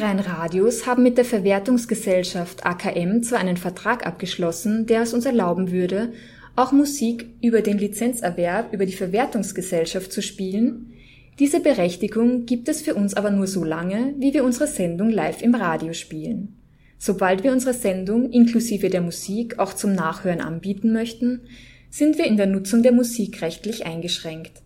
Freien 0.00 0.18
Radios 0.18 0.86
haben 0.86 1.02
mit 1.02 1.18
der 1.18 1.26
Verwertungsgesellschaft 1.26 2.64
AKM 2.64 3.22
zwar 3.22 3.38
einen 3.38 3.58
Vertrag 3.58 4.06
abgeschlossen, 4.06 4.86
der 4.86 5.02
es 5.02 5.12
uns 5.12 5.26
erlauben 5.26 5.72
würde, 5.72 6.14
auch 6.56 6.72
Musik 6.72 7.26
über 7.42 7.60
den 7.60 7.76
Lizenzerwerb 7.76 8.72
über 8.72 8.86
die 8.86 8.94
Verwertungsgesellschaft 8.94 10.10
zu 10.10 10.22
spielen. 10.22 10.94
Diese 11.38 11.60
Berechtigung 11.60 12.46
gibt 12.46 12.70
es 12.70 12.80
für 12.80 12.94
uns 12.94 13.12
aber 13.12 13.30
nur 13.30 13.46
so 13.46 13.62
lange, 13.62 14.14
wie 14.18 14.32
wir 14.32 14.42
unsere 14.42 14.68
Sendung 14.68 15.10
live 15.10 15.42
im 15.42 15.54
Radio 15.54 15.92
spielen. 15.92 16.56
Sobald 16.96 17.44
wir 17.44 17.52
unsere 17.52 17.74
Sendung 17.74 18.30
inklusive 18.30 18.88
der 18.88 19.02
Musik 19.02 19.58
auch 19.58 19.74
zum 19.74 19.92
Nachhören 19.92 20.40
anbieten 20.40 20.94
möchten, 20.94 21.42
sind 21.90 22.16
wir 22.16 22.24
in 22.24 22.38
der 22.38 22.46
Nutzung 22.46 22.82
der 22.82 22.92
Musik 22.92 23.42
rechtlich 23.42 23.84
eingeschränkt. 23.84 24.62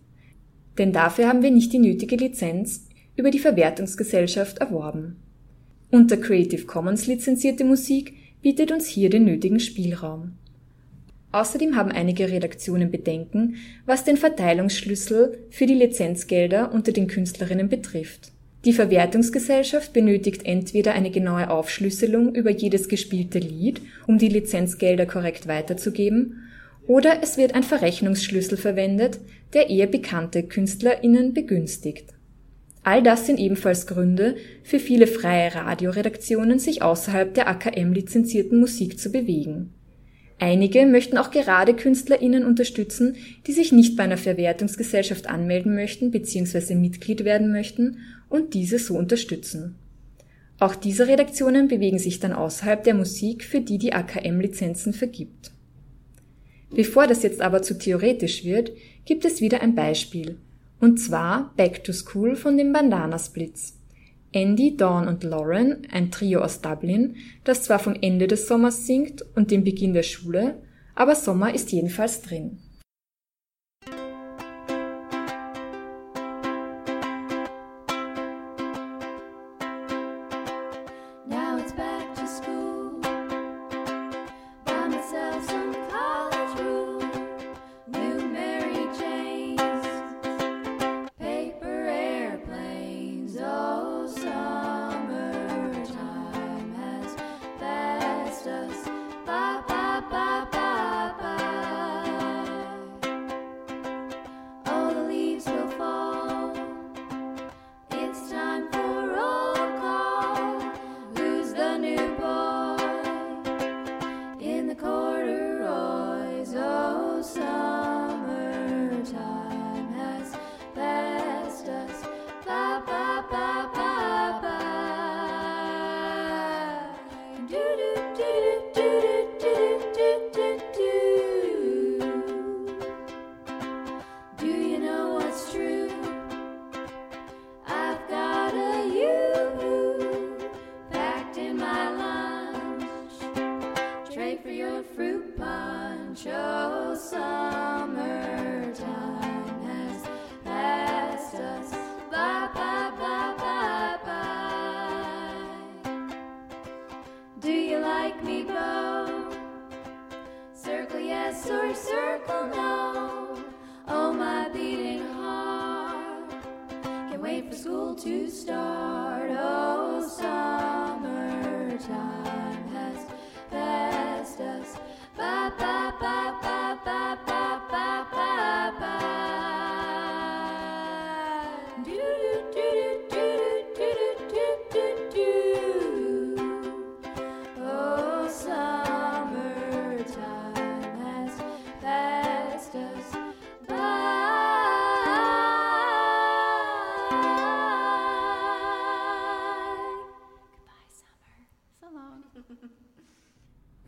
Denn 0.77 0.93
dafür 0.93 1.27
haben 1.27 1.41
wir 1.41 1.51
nicht 1.51 1.73
die 1.73 1.79
nötige 1.79 2.15
Lizenz 2.15 2.87
über 3.17 3.31
die 3.31 3.39
Verwertungsgesellschaft 3.39 4.59
erworben. 4.59 5.17
Unter 5.95 6.17
Creative 6.17 6.65
Commons 6.65 7.07
lizenzierte 7.07 7.63
Musik 7.63 8.15
bietet 8.41 8.69
uns 8.73 8.85
hier 8.85 9.09
den 9.09 9.23
nötigen 9.23 9.61
Spielraum. 9.61 10.33
Außerdem 11.31 11.77
haben 11.77 11.89
einige 11.89 12.29
Redaktionen 12.29 12.91
Bedenken, 12.91 13.55
was 13.85 14.03
den 14.03 14.17
Verteilungsschlüssel 14.17 15.45
für 15.51 15.65
die 15.65 15.73
Lizenzgelder 15.73 16.73
unter 16.73 16.91
den 16.91 17.07
Künstlerinnen 17.07 17.69
betrifft. 17.69 18.33
Die 18.65 18.73
Verwertungsgesellschaft 18.73 19.93
benötigt 19.93 20.45
entweder 20.45 20.91
eine 20.91 21.11
genaue 21.11 21.49
Aufschlüsselung 21.49 22.35
über 22.35 22.51
jedes 22.51 22.89
gespielte 22.89 23.39
Lied, 23.39 23.79
um 24.05 24.17
die 24.17 24.27
Lizenzgelder 24.27 25.05
korrekt 25.05 25.47
weiterzugeben, 25.47 26.41
oder 26.87 27.23
es 27.23 27.37
wird 27.37 27.55
ein 27.55 27.63
Verrechnungsschlüssel 27.63 28.57
verwendet, 28.57 29.21
der 29.53 29.69
eher 29.69 29.87
bekannte 29.87 30.43
KünstlerInnen 30.43 31.33
begünstigt. 31.33 32.14
All 32.85 33.01
das 33.01 33.25
sind 33.25 33.39
ebenfalls 33.39 33.87
Gründe 33.87 34.35
für 34.61 34.77
viele 34.77 35.07
freie 35.07 35.55
Radioredaktionen, 35.55 36.59
sich 36.59 36.83
außerhalb 36.83 37.33
der 37.33 37.47
AKM 37.47 37.93
lizenzierten 37.93 38.59
Musik 38.59 38.99
zu 38.99 39.11
bewegen. 39.11 39.73
Einige 40.37 40.85
möchten 40.85 41.17
auch 41.17 41.31
gerade 41.31 41.73
KünstlerInnen 41.73 42.45
unterstützen, 42.45 43.15
die 43.47 43.53
sich 43.53 43.71
nicht 43.71 43.97
bei 43.97 44.03
einer 44.03 44.19
Verwertungsgesellschaft 44.19 45.27
anmelden 45.27 45.73
möchten 45.73 46.11
bzw. 46.11 46.75
Mitglied 46.75 47.25
werden 47.25 47.51
möchten 47.51 47.97
und 48.29 48.53
diese 48.53 48.77
so 48.77 48.95
unterstützen. 48.95 49.73
Auch 50.59 50.75
diese 50.75 51.07
Redaktionen 51.07 51.67
bewegen 51.67 51.97
sich 51.97 52.19
dann 52.19 52.33
außerhalb 52.33 52.83
der 52.83 52.93
Musik, 52.93 53.45
für 53.45 53.61
die 53.61 53.79
die 53.79 53.93
AKM 53.93 54.39
Lizenzen 54.39 54.93
vergibt. 54.93 55.51
Bevor 56.69 57.07
das 57.07 57.23
jetzt 57.23 57.41
aber 57.41 57.63
zu 57.63 57.79
theoretisch 57.79 58.45
wird, 58.45 58.73
gibt 59.05 59.25
es 59.25 59.41
wieder 59.41 59.61
ein 59.61 59.73
Beispiel. 59.73 60.37
Und 60.79 60.99
zwar 60.99 61.53
Back 61.55 61.83
to 61.83 61.93
School 61.93 62.35
von 62.35 62.57
den 62.57 62.73
Bandana 62.73 63.17
Splits. 63.17 63.77
Andy, 64.31 64.75
Dawn 64.75 65.07
und 65.07 65.23
Lauren, 65.23 65.87
ein 65.91 66.11
Trio 66.11 66.41
aus 66.41 66.59
Dublin, 66.59 67.15
das 67.45 67.63
zwar 67.63 67.79
vom 67.79 67.95
Ende 68.01 68.27
des 68.27 68.47
Sommers 68.47 68.85
singt 68.85 69.23
und 69.35 69.49
dem 69.49 69.63
Beginn 69.63 69.93
der 69.93 70.03
Schule, 70.03 70.61
aber 70.93 71.15
Sommer 71.15 71.53
ist 71.53 71.71
jedenfalls 71.71 72.21
drin. 72.21 72.59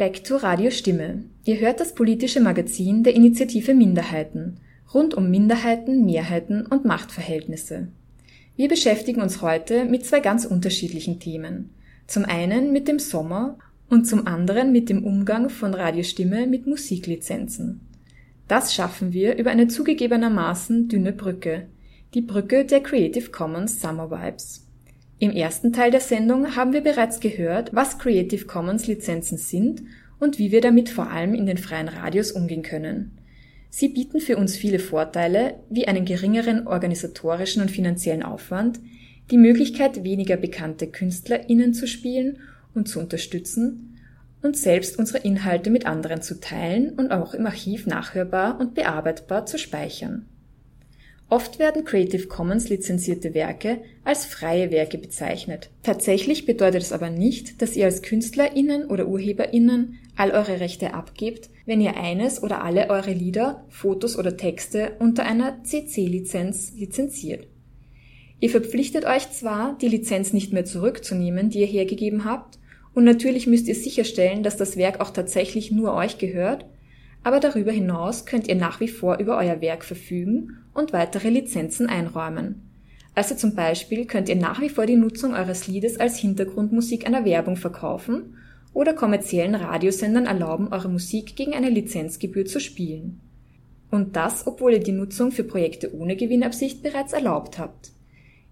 Back 0.07 0.23
to 0.23 0.37
Radio 0.37 0.71
Stimme. 0.71 1.25
Ihr 1.43 1.59
hört 1.59 1.81
das 1.81 1.93
politische 1.93 2.39
Magazin 2.39 3.03
der 3.03 3.13
Initiative 3.13 3.73
Minderheiten. 3.73 4.61
Rund 4.93 5.13
um 5.15 5.29
Minderheiten, 5.29 6.05
Mehrheiten 6.05 6.65
und 6.65 6.85
Machtverhältnisse. 6.85 7.89
Wir 8.55 8.69
beschäftigen 8.69 9.21
uns 9.21 9.41
heute 9.41 9.83
mit 9.83 10.05
zwei 10.05 10.21
ganz 10.21 10.45
unterschiedlichen 10.45 11.19
Themen. 11.19 11.71
Zum 12.07 12.23
einen 12.23 12.71
mit 12.71 12.87
dem 12.87 12.99
Sommer 12.99 13.57
und 13.89 14.07
zum 14.07 14.27
anderen 14.27 14.71
mit 14.71 14.87
dem 14.87 15.03
Umgang 15.03 15.49
von 15.49 15.73
Radiostimme 15.73 16.47
mit 16.47 16.67
Musiklizenzen. 16.67 17.81
Das 18.47 18.73
schaffen 18.73 19.11
wir 19.11 19.35
über 19.35 19.51
eine 19.51 19.67
zugegebenermaßen 19.67 20.87
dünne 20.87 21.11
Brücke. 21.11 21.67
Die 22.13 22.21
Brücke 22.21 22.63
der 22.63 22.79
Creative 22.79 23.29
Commons 23.29 23.81
Summer 23.81 24.09
Vibes. 24.09 24.66
Im 25.19 25.31
ersten 25.31 25.73
Teil 25.73 25.89
der 25.89 25.99
Sendung 25.99 26.55
haben 26.55 26.73
wir 26.73 26.81
bereits 26.81 27.19
gehört, 27.19 27.73
was 27.73 27.97
Creative 27.97 28.45
Commons 28.45 28.85
Lizenzen 28.85 29.39
sind 29.39 29.81
und 30.19 30.37
wie 30.37 30.51
wir 30.51 30.61
damit 30.61 30.89
vor 30.89 31.09
allem 31.09 31.33
in 31.33 31.47
den 31.47 31.57
freien 31.57 31.87
Radios 31.87 32.31
umgehen 32.31 32.61
können. 32.61 33.17
Sie 33.69 33.89
bieten 33.89 34.19
für 34.19 34.37
uns 34.37 34.55
viele 34.55 34.79
Vorteile, 34.79 35.55
wie 35.69 35.87
einen 35.87 36.05
geringeren 36.05 36.67
organisatorischen 36.67 37.63
und 37.63 37.71
finanziellen 37.71 38.23
Aufwand, 38.23 38.79
die 39.31 39.37
Möglichkeit, 39.37 40.03
weniger 40.03 40.37
bekannte 40.37 40.87
KünstlerInnen 40.87 41.73
zu 41.73 41.87
spielen 41.87 42.37
und 42.75 42.87
zu 42.87 42.99
unterstützen 42.99 43.99
und 44.43 44.55
selbst 44.55 44.99
unsere 44.99 45.19
Inhalte 45.19 45.71
mit 45.71 45.87
anderen 45.87 46.21
zu 46.21 46.39
teilen 46.39 46.91
und 46.91 47.11
auch 47.11 47.33
im 47.33 47.45
Archiv 47.47 47.87
nachhörbar 47.87 48.59
und 48.59 48.75
bearbeitbar 48.75 49.47
zu 49.47 49.57
speichern. 49.57 50.27
Oft 51.29 51.59
werden 51.59 51.83
Creative 51.83 52.27
Commons 52.27 52.69
lizenzierte 52.69 53.33
Werke 53.33 53.79
als 54.05 54.25
freie 54.25 54.71
Werke 54.71 54.97
bezeichnet. 54.97 55.69
Tatsächlich 55.83 56.45
bedeutet 56.45 56.81
es 56.81 56.93
aber 56.93 57.09
nicht, 57.09 57.61
dass 57.61 57.75
ihr 57.75 57.83
als 57.83 58.01
KünstlerInnen 58.01 58.85
oder 58.85 59.07
UrheberInnen 59.09 59.99
all 60.15 60.31
eure 60.31 60.61
Rechte 60.61 60.93
abgebt, 60.93 61.49
wenn 61.65 61.81
ihr 61.81 61.97
eines 61.97 62.41
oder 62.41 62.63
alle 62.63 62.89
eure 62.89 63.11
Lieder, 63.11 63.65
Fotos 63.67 64.17
oder 64.17 64.37
Texte 64.37 64.93
unter 64.99 65.25
einer 65.25 65.63
CC-Lizenz 65.63 66.71
lizenziert. 66.77 67.45
Ihr 68.39 68.49
verpflichtet 68.49 69.05
euch 69.05 69.29
zwar, 69.31 69.77
die 69.81 69.89
Lizenz 69.89 70.31
nicht 70.31 70.53
mehr 70.53 70.63
zurückzunehmen, 70.63 71.49
die 71.49 71.59
ihr 71.59 71.67
hergegeben 71.67 72.23
habt, 72.23 72.57
und 72.93 73.03
natürlich 73.03 73.45
müsst 73.45 73.67
ihr 73.67 73.75
sicherstellen, 73.75 74.41
dass 74.41 74.57
das 74.57 74.75
Werk 74.75 75.01
auch 75.01 75.11
tatsächlich 75.11 75.71
nur 75.71 75.93
euch 75.93 76.17
gehört, 76.17 76.65
aber 77.27 77.41
darüber 77.41 77.73
hinaus 77.73 78.25
könnt 78.25 78.47
ihr 78.47 78.55
nach 78.55 78.79
wie 78.79 78.87
vor 78.87 79.17
über 79.17 79.37
euer 79.37 79.59
Werk 79.59 79.83
verfügen 79.83 80.59
und 80.73 80.93
weitere 80.93 81.27
Lizenzen 81.27 81.87
einräumen. 81.87 82.71
Also 83.15 83.35
zum 83.35 83.53
Beispiel 83.53 84.05
könnt 84.05 84.29
ihr 84.29 84.37
nach 84.37 84.61
wie 84.61 84.69
vor 84.69 84.85
die 84.85 84.95
Nutzung 84.95 85.33
eures 85.33 85.67
Liedes 85.67 85.99
als 85.99 86.15
Hintergrundmusik 86.19 87.05
einer 87.05 87.25
Werbung 87.25 87.57
verkaufen 87.57 88.37
oder 88.71 88.93
kommerziellen 88.93 89.55
Radiosendern 89.55 90.25
erlauben, 90.25 90.69
eure 90.71 90.87
Musik 90.87 91.35
gegen 91.35 91.53
eine 91.53 91.69
Lizenzgebühr 91.69 92.45
zu 92.45 92.61
spielen. 92.61 93.19
Und 93.91 94.15
das, 94.15 94.47
obwohl 94.47 94.71
ihr 94.71 94.79
die 94.79 94.93
Nutzung 94.93 95.33
für 95.33 95.43
Projekte 95.43 95.93
ohne 95.93 96.15
Gewinnabsicht 96.15 96.81
bereits 96.81 97.11
erlaubt 97.11 97.59
habt. 97.59 97.91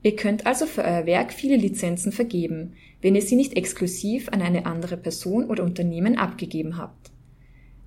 Ihr 0.03 0.17
könnt 0.17 0.45
also 0.45 0.65
für 0.65 0.83
euer 0.83 1.05
Werk 1.05 1.31
viele 1.31 1.55
Lizenzen 1.55 2.11
vergeben, 2.11 2.73
wenn 3.01 3.15
ihr 3.15 3.21
sie 3.21 3.37
nicht 3.37 3.55
exklusiv 3.55 4.27
an 4.33 4.41
eine 4.41 4.65
andere 4.65 4.97
Person 4.97 5.45
oder 5.45 5.63
Unternehmen 5.63 6.17
abgegeben 6.17 6.77
habt. 6.77 7.14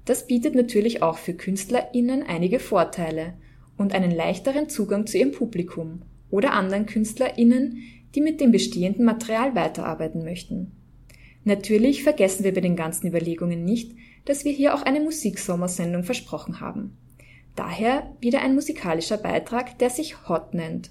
Das 0.09 0.27
bietet 0.27 0.55
natürlich 0.55 1.03
auch 1.03 1.19
für 1.19 1.35
KünstlerInnen 1.35 2.23
einige 2.23 2.61
Vorteile 2.61 3.35
und 3.77 3.95
einen 3.95 4.11
leichteren 4.11 4.71
Zugang 4.71 5.07
zu 5.07 5.19
ihrem 5.19 5.33
Publikum 5.33 6.01
oder 6.31 6.55
anderen 6.55 6.87
KünstlerInnen, 6.87 7.83
die 8.15 8.23
mit 8.23 8.41
dem 8.41 8.51
bestehenden 8.51 9.05
Material 9.05 9.55
weiterarbeiten 9.55 10.25
möchten. 10.25 10.73
Natürlich 11.45 12.05
vergessen 12.05 12.43
wir 12.43 12.55
bei 12.55 12.63
den 12.63 12.75
ganzen 12.75 13.07
Überlegungen 13.07 13.67
nicht, 13.67 13.93
dass 14.25 14.47
wir 14.47 14.53
hier 14.53 14.75
auch 14.75 14.81
eine 14.81 15.01
Musiksommersendung 15.01 16.05
versprochen 16.05 16.59
haben. 16.59 16.97
Daher 17.55 18.11
wieder 18.19 18.41
ein 18.41 18.55
musikalischer 18.55 19.19
Beitrag, 19.19 19.79
der 19.79 19.91
sich 19.91 20.27
Hot 20.27 20.55
nennt 20.55 20.91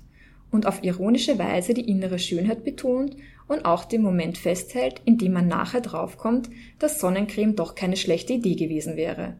und 0.51 0.67
auf 0.67 0.83
ironische 0.83 1.39
Weise 1.39 1.73
die 1.73 1.89
innere 1.89 2.19
Schönheit 2.19 2.63
betont 2.63 3.17
und 3.47 3.65
auch 3.65 3.85
den 3.85 4.01
Moment 4.01 4.37
festhält, 4.37 5.01
in 5.05 5.17
dem 5.17 5.33
man 5.33 5.47
nachher 5.47 5.81
draufkommt, 5.81 6.49
dass 6.79 6.99
Sonnencreme 6.99 7.55
doch 7.55 7.75
keine 7.75 7.97
schlechte 7.97 8.33
Idee 8.33 8.55
gewesen 8.55 8.95
wäre. 8.97 9.37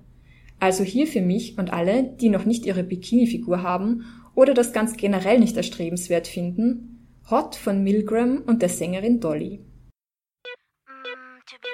Also 0.59 0.83
hier 0.83 1.07
für 1.07 1.21
mich 1.21 1.57
und 1.57 1.71
alle, 1.71 2.03
die 2.03 2.29
noch 2.29 2.45
nicht 2.45 2.65
ihre 2.65 2.83
Bikini-Figur 2.83 3.61
haben 3.61 4.05
oder 4.33 4.53
das 4.53 4.73
ganz 4.73 4.97
generell 4.97 5.39
nicht 5.39 5.57
erstrebenswert 5.57 6.27
finden, 6.27 6.93
Hot 7.29 7.55
von 7.55 7.83
Milgram 7.83 8.41
und 8.45 8.61
der 8.61 8.69
Sängerin 8.69 9.19
Dolly. 9.19 9.59
Mm, 10.87 11.39
to 11.45 11.57
be 11.61 11.67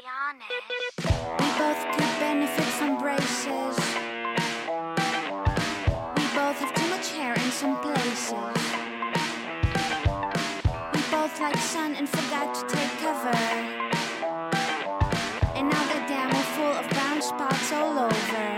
like 11.43 11.57
sun 11.57 11.93
and 11.95 12.07
forgot 12.07 12.55
to 12.55 12.61
take 12.73 12.89
cover. 12.99 13.35
And 15.57 15.69
now 15.69 15.83
the 15.91 15.99
dam 16.07 16.31
is 16.31 16.45
full 16.55 16.71
of 16.71 16.89
brown 16.91 17.21
spots 17.21 17.69
all 17.73 17.99
over. 17.99 18.52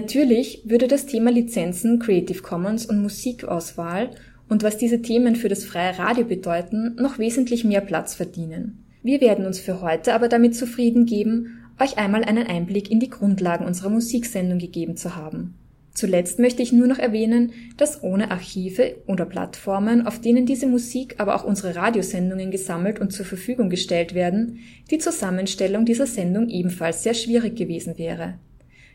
Natürlich 0.00 0.62
würde 0.64 0.86
das 0.86 1.06
Thema 1.06 1.32
Lizenzen, 1.32 1.98
Creative 1.98 2.40
Commons 2.40 2.86
und 2.86 3.02
Musikauswahl 3.02 4.10
und 4.48 4.62
was 4.62 4.78
diese 4.78 5.02
Themen 5.02 5.34
für 5.34 5.48
das 5.48 5.64
freie 5.64 5.98
Radio 5.98 6.24
bedeuten, 6.24 6.94
noch 7.00 7.18
wesentlich 7.18 7.64
mehr 7.64 7.80
Platz 7.80 8.14
verdienen. 8.14 8.84
Wir 9.02 9.20
werden 9.20 9.44
uns 9.44 9.58
für 9.58 9.80
heute 9.80 10.14
aber 10.14 10.28
damit 10.28 10.54
zufrieden 10.54 11.04
geben, 11.04 11.64
euch 11.80 11.98
einmal 11.98 12.22
einen 12.22 12.46
Einblick 12.46 12.92
in 12.92 13.00
die 13.00 13.10
Grundlagen 13.10 13.66
unserer 13.66 13.90
Musiksendung 13.90 14.60
gegeben 14.60 14.96
zu 14.96 15.16
haben. 15.16 15.54
Zuletzt 15.94 16.38
möchte 16.38 16.62
ich 16.62 16.72
nur 16.72 16.86
noch 16.86 17.00
erwähnen, 17.00 17.50
dass 17.76 18.04
ohne 18.04 18.30
Archive 18.30 18.98
oder 19.08 19.24
Plattformen, 19.24 20.06
auf 20.06 20.20
denen 20.20 20.46
diese 20.46 20.68
Musik, 20.68 21.16
aber 21.18 21.34
auch 21.34 21.42
unsere 21.42 21.74
Radiosendungen 21.74 22.52
gesammelt 22.52 23.00
und 23.00 23.12
zur 23.12 23.26
Verfügung 23.26 23.68
gestellt 23.68 24.14
werden, 24.14 24.60
die 24.92 24.98
Zusammenstellung 24.98 25.84
dieser 25.86 26.06
Sendung 26.06 26.48
ebenfalls 26.50 27.02
sehr 27.02 27.14
schwierig 27.14 27.56
gewesen 27.56 27.98
wäre. 27.98 28.38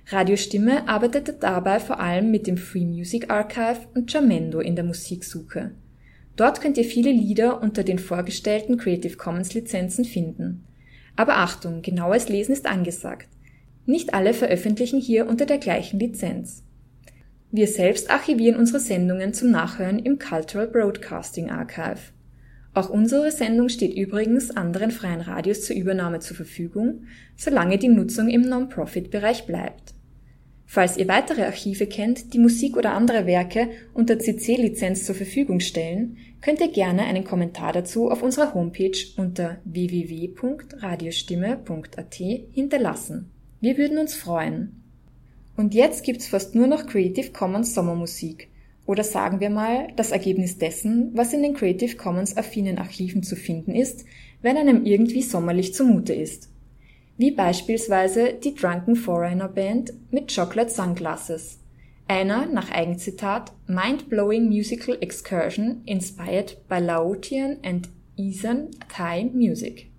Radio 0.07 0.35
Stimme 0.35 0.87
arbeitete 0.89 1.33
dabei 1.33 1.79
vor 1.79 1.99
allem 1.99 2.29
mit 2.29 2.45
dem 2.45 2.57
Free 2.57 2.85
Music 2.85 3.31
Archive 3.31 3.87
und 3.95 4.11
Jamendo 4.11 4.59
in 4.59 4.75
der 4.75 4.83
Musiksuche. 4.83 5.71
Dort 6.35 6.61
könnt 6.61 6.77
ihr 6.77 6.83
viele 6.83 7.11
Lieder 7.11 7.61
unter 7.61 7.83
den 7.83 7.99
vorgestellten 7.99 8.77
Creative 8.77 9.15
Commons 9.15 9.53
Lizenzen 9.53 10.03
finden. 10.03 10.65
Aber 11.15 11.37
Achtung, 11.37 11.81
genaues 11.81 12.27
Lesen 12.27 12.51
ist 12.51 12.65
angesagt. 12.65 13.29
Nicht 13.85 14.13
alle 14.13 14.33
veröffentlichen 14.33 14.99
hier 14.99 15.27
unter 15.27 15.45
der 15.45 15.57
gleichen 15.57 15.99
Lizenz. 15.99 16.63
Wir 17.51 17.67
selbst 17.67 18.09
archivieren 18.09 18.59
unsere 18.59 18.79
Sendungen 18.79 19.33
zum 19.33 19.51
Nachhören 19.51 19.99
im 19.99 20.19
Cultural 20.19 20.67
Broadcasting 20.67 21.49
Archive. 21.49 22.11
Auch 22.73 22.89
unsere 22.89 23.31
Sendung 23.31 23.69
steht 23.69 23.95
übrigens 23.95 24.49
anderen 24.49 24.89
freien 24.89 25.21
Radios 25.21 25.63
zur 25.63 25.75
Übernahme 25.75 26.19
zur 26.19 26.35
Verfügung, 26.35 27.03
solange 27.37 27.77
die 27.77 27.89
Nutzung 27.89 28.29
im 28.29 28.41
Non-Profit-Bereich 28.41 29.45
bleibt. 29.45 29.92
Falls 30.65 30.97
ihr 30.97 31.07
weitere 31.07 31.43
Archive 31.43 31.87
kennt, 31.87 32.33
die 32.33 32.39
Musik 32.39 32.77
oder 32.77 32.93
andere 32.93 33.25
Werke 33.25 33.69
unter 33.93 34.17
CC-Lizenz 34.17 35.05
zur 35.05 35.15
Verfügung 35.15 35.59
stellen, 35.59 36.17
könnt 36.41 36.61
ihr 36.61 36.71
gerne 36.71 37.03
einen 37.03 37.23
Kommentar 37.23 37.73
dazu 37.73 38.09
auf 38.09 38.23
unserer 38.23 38.53
Homepage 38.53 38.97
unter 39.17 39.57
www.radiostimme.at 39.65 42.15
hinterlassen. 42.51 43.29
Wir 43.61 43.77
würden 43.77 43.97
uns 43.97 44.15
freuen. 44.15 44.83
Und 45.55 45.73
jetzt 45.73 46.03
gibt's 46.03 46.27
fast 46.27 46.55
nur 46.55 46.67
noch 46.67 46.87
Creative 46.87 47.31
Commons 47.31 47.73
Sommermusik. 47.73 48.49
Oder 48.85 49.03
sagen 49.03 49.39
wir 49.39 49.49
mal, 49.49 49.87
das 49.95 50.11
Ergebnis 50.11 50.57
dessen, 50.57 51.11
was 51.13 51.31
in 51.31 51.41
den 51.41 51.53
Creative 51.53 51.95
Commons 51.95 52.35
affinen 52.35 52.79
Archiven 52.79 53.23
zu 53.23 53.35
finden 53.35 53.73
ist, 53.73 54.05
wenn 54.41 54.57
einem 54.57 54.85
irgendwie 54.85 55.21
sommerlich 55.21 55.73
zumute 55.73 56.13
ist. 56.13 56.49
Wie 57.15 57.31
beispielsweise 57.31 58.33
die 58.33 58.55
Drunken 58.55 58.95
Foreigner 58.95 59.47
Band 59.47 59.93
mit 60.09 60.33
Chocolate 60.33 60.71
Sunglasses. 60.71 61.59
Einer, 62.07 62.47
nach 62.47 62.71
Eigenzitat, 62.71 63.53
mind-blowing 63.67 64.47
musical 64.49 64.97
excursion 64.99 65.83
inspired 65.85 66.57
by 66.67 66.79
Laotian 66.79 67.57
and 67.63 67.87
Eastern 68.17 68.71
Thai 68.89 69.29
music. 69.33 69.92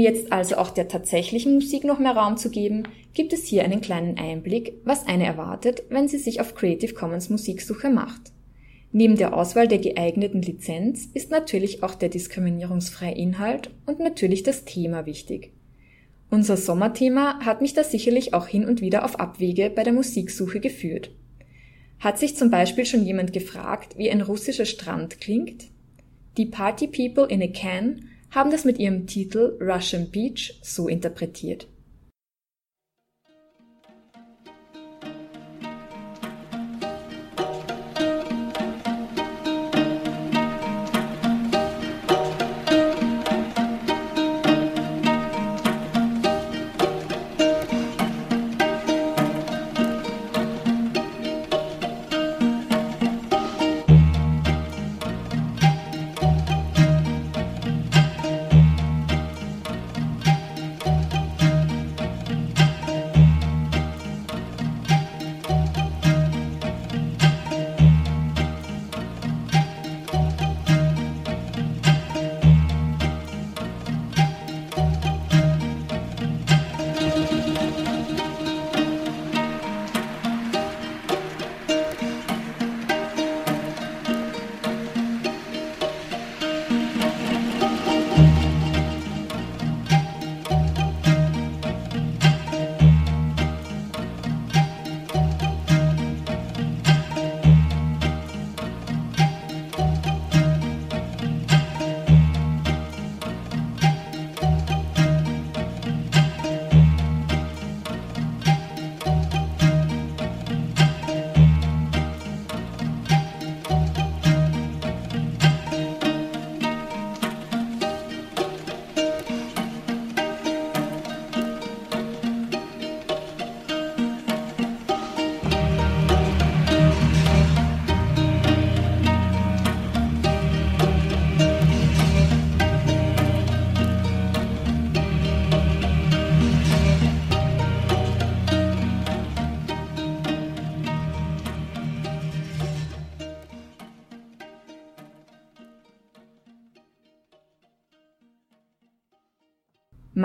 Um 0.00 0.04
jetzt 0.04 0.32
also 0.32 0.56
auch 0.56 0.70
der 0.70 0.88
tatsächlichen 0.88 1.52
Musik 1.52 1.84
noch 1.84 1.98
mehr 1.98 2.16
Raum 2.16 2.38
zu 2.38 2.48
geben, 2.48 2.84
gibt 3.12 3.34
es 3.34 3.44
hier 3.44 3.64
einen 3.64 3.82
kleinen 3.82 4.16
Einblick, 4.16 4.72
was 4.82 5.06
eine 5.06 5.26
erwartet, 5.26 5.82
wenn 5.90 6.08
sie 6.08 6.16
sich 6.16 6.40
auf 6.40 6.54
Creative 6.54 6.94
Commons 6.94 7.28
Musiksuche 7.28 7.90
macht. 7.90 8.32
Neben 8.92 9.16
der 9.16 9.36
Auswahl 9.36 9.68
der 9.68 9.76
geeigneten 9.76 10.40
Lizenz 10.40 11.10
ist 11.12 11.30
natürlich 11.30 11.82
auch 11.82 11.94
der 11.94 12.08
diskriminierungsfreie 12.08 13.14
Inhalt 13.14 13.72
und 13.84 14.00
natürlich 14.00 14.42
das 14.42 14.64
Thema 14.64 15.04
wichtig. 15.04 15.52
Unser 16.30 16.56
Sommerthema 16.56 17.38
hat 17.44 17.60
mich 17.60 17.74
da 17.74 17.84
sicherlich 17.84 18.32
auch 18.32 18.46
hin 18.46 18.64
und 18.64 18.80
wieder 18.80 19.04
auf 19.04 19.20
Abwege 19.20 19.68
bei 19.68 19.82
der 19.82 19.92
Musiksuche 19.92 20.60
geführt. 20.60 21.10
Hat 21.98 22.18
sich 22.18 22.36
zum 22.36 22.50
Beispiel 22.50 22.86
schon 22.86 23.04
jemand 23.04 23.34
gefragt, 23.34 23.98
wie 23.98 24.10
ein 24.10 24.22
russischer 24.22 24.64
Strand 24.64 25.20
klingt? 25.20 25.66
Die 26.38 26.46
Party 26.46 26.86
People 26.86 27.26
in 27.26 27.42
a 27.42 27.48
Can 27.48 28.06
haben 28.30 28.50
das 28.50 28.64
mit 28.64 28.78
ihrem 28.78 29.06
Titel 29.06 29.58
Russian 29.60 30.10
Beach 30.10 30.58
so 30.62 30.88
interpretiert. 30.88 31.66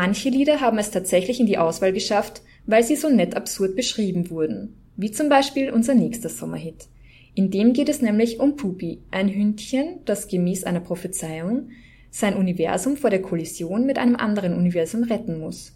Manche 0.06 0.30
Lieder 0.30 0.62
haben 0.62 0.78
es 0.78 0.92
tatsächlich 0.92 1.40
in 1.40 1.48
die 1.48 1.58
Auswahl 1.58 1.92
geschafft, 1.92 2.44
weil 2.68 2.84
sie 2.84 2.96
so 2.96 3.10
nett 3.10 3.36
absurd 3.36 3.76
beschrieben 3.76 4.30
wurden, 4.30 4.76
wie 4.98 5.10
zum 5.10 5.30
Beispiel 5.30 5.72
unser 5.72 5.96
nächster 5.96 6.30
Sommerhit. 6.30 6.86
In 7.34 7.50
dem 7.50 7.74
geht 7.74 7.90
es 7.90 8.04
nämlich 8.04 8.40
um 8.40 8.56
Pupi, 8.56 9.00
ein 9.10 9.34
Hündchen, 9.34 10.02
das 10.06 10.28
gemäß 10.28 10.64
einer 10.64 10.80
Prophezeiung 10.80 11.70
sein 12.12 12.36
Universum 12.36 12.98
vor 12.98 13.10
der 13.10 13.24
Kollision 13.24 13.88
mit 13.88 13.98
einem 13.98 14.16
anderen 14.16 14.54
Universum 14.54 15.02
retten 15.02 15.40
muss. 15.40 15.74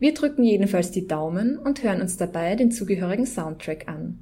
Wir 0.00 0.12
drücken 0.12 0.42
jedenfalls 0.42 0.90
die 0.90 1.06
Daumen 1.06 1.56
und 1.56 1.84
hören 1.84 2.00
uns 2.00 2.16
dabei 2.16 2.56
den 2.56 2.72
zugehörigen 2.72 3.26
Soundtrack 3.26 3.86
an. 3.86 4.18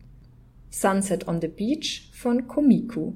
Sunset 0.68 1.28
on 1.28 1.40
the 1.40 1.48
Beach 1.48 2.10
von 2.12 2.46
Komiku. 2.46 3.14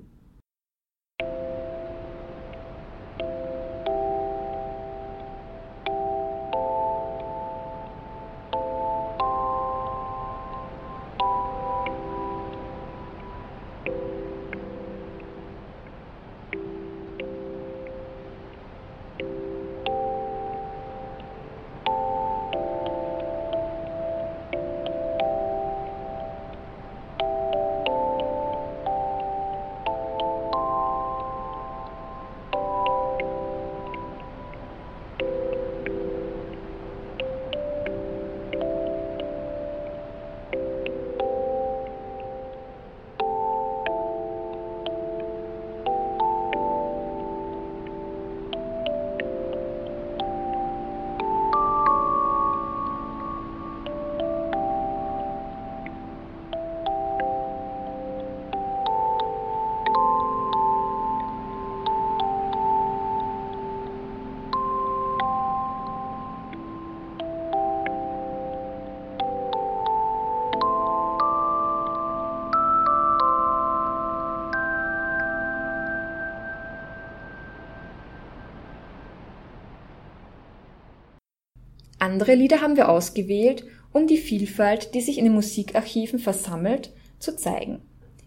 Andere 82.01 82.35
Lieder 82.35 82.63
haben 82.63 82.77
wir 82.77 82.89
ausgewählt, 82.89 83.65
um 83.93 84.07
die 84.07 84.17
Vielfalt, 84.17 84.95
die 84.95 85.03
sich 85.03 85.19
in 85.19 85.25
den 85.25 85.35
Musikarchiven 85.35 86.19
versammelt, 86.19 86.93
zu 87.19 87.37
zeigen. 87.37 87.83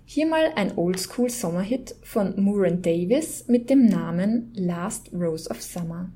Hier 0.05 0.27
mal 0.27 0.51
ein 0.55 0.77
Oldschool 0.77 1.29
Sommerhit 1.29 1.95
von 2.03 2.39
Murren 2.39 2.83
Davis 2.83 3.45
mit 3.47 3.71
dem 3.71 3.87
Namen 3.87 4.53
Last 4.55 5.11
Rose 5.11 5.49
of 5.49 5.61
Summer. 5.61 6.11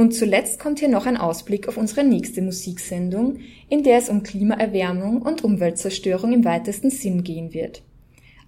Und 0.00 0.14
zuletzt 0.14 0.58
kommt 0.58 0.78
hier 0.78 0.88
noch 0.88 1.04
ein 1.04 1.18
Ausblick 1.18 1.68
auf 1.68 1.76
unsere 1.76 2.04
nächste 2.04 2.40
Musiksendung, 2.40 3.40
in 3.68 3.82
der 3.82 3.98
es 3.98 4.08
um 4.08 4.22
Klimaerwärmung 4.22 5.20
und 5.20 5.44
Umweltzerstörung 5.44 6.32
im 6.32 6.42
weitesten 6.42 6.88
Sinn 6.88 7.22
gehen 7.22 7.52
wird. 7.52 7.82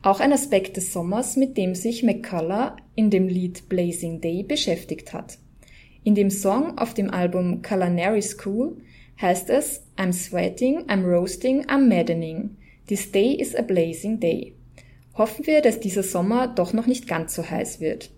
Auch 0.00 0.20
ein 0.20 0.32
Aspekt 0.32 0.78
des 0.78 0.94
Sommers, 0.94 1.36
mit 1.36 1.58
dem 1.58 1.74
sich 1.74 2.02
McCullough 2.02 2.76
in 2.94 3.10
dem 3.10 3.28
Lied 3.28 3.68
Blazing 3.68 4.22
Day 4.22 4.42
beschäftigt 4.44 5.12
hat. 5.12 5.36
In 6.04 6.14
dem 6.14 6.30
Song 6.30 6.78
auf 6.78 6.94
dem 6.94 7.10
Album 7.10 7.60
Culinary 7.60 8.22
School 8.22 8.78
heißt 9.20 9.50
es 9.50 9.82
I'm 9.98 10.14
sweating, 10.14 10.86
I'm 10.86 11.04
roasting, 11.04 11.66
I'm 11.66 11.86
maddening. 11.86 12.56
This 12.86 13.12
day 13.12 13.30
is 13.30 13.54
a 13.54 13.60
blazing 13.60 14.18
day. 14.20 14.54
Hoffen 15.18 15.46
wir, 15.46 15.60
dass 15.60 15.80
dieser 15.80 16.02
Sommer 16.02 16.48
doch 16.48 16.72
noch 16.72 16.86
nicht 16.86 17.06
ganz 17.06 17.34
so 17.34 17.50
heiß 17.50 17.78
wird. 17.80 18.08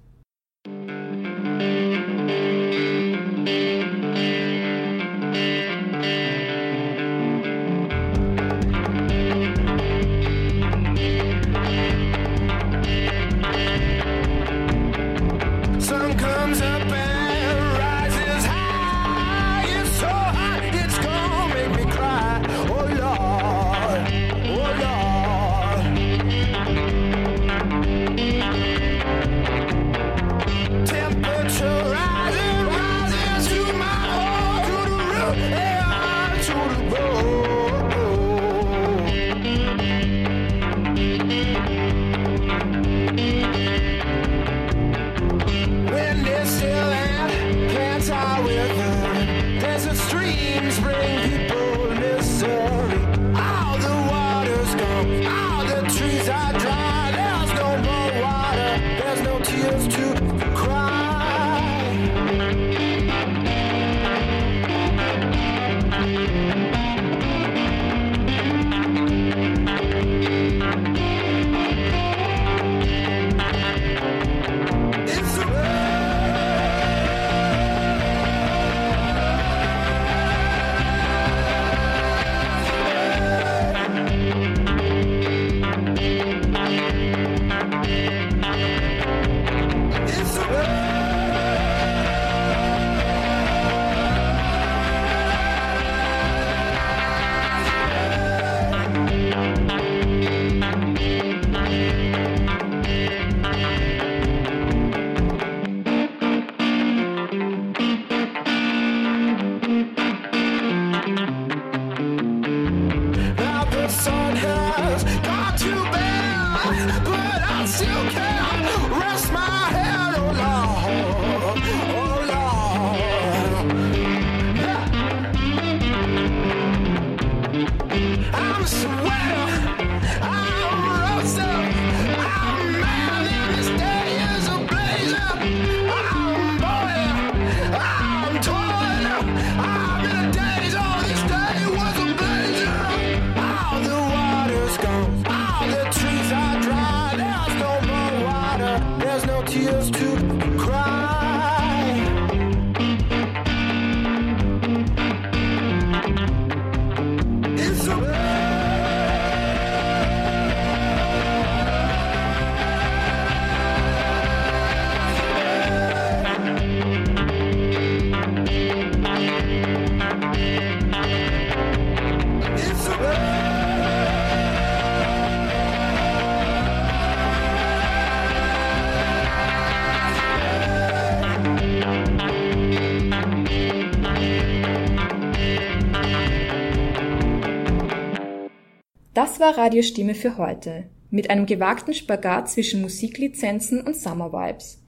War 189.44 189.58
Radiostimme 189.58 190.14
für 190.14 190.38
heute, 190.38 190.84
mit 191.10 191.28
einem 191.28 191.44
gewagten 191.44 191.92
Spagat 191.92 192.48
zwischen 192.48 192.80
Musiklizenzen 192.80 193.82
und 193.82 193.94
Summer 193.94 194.32
Vibes. 194.32 194.80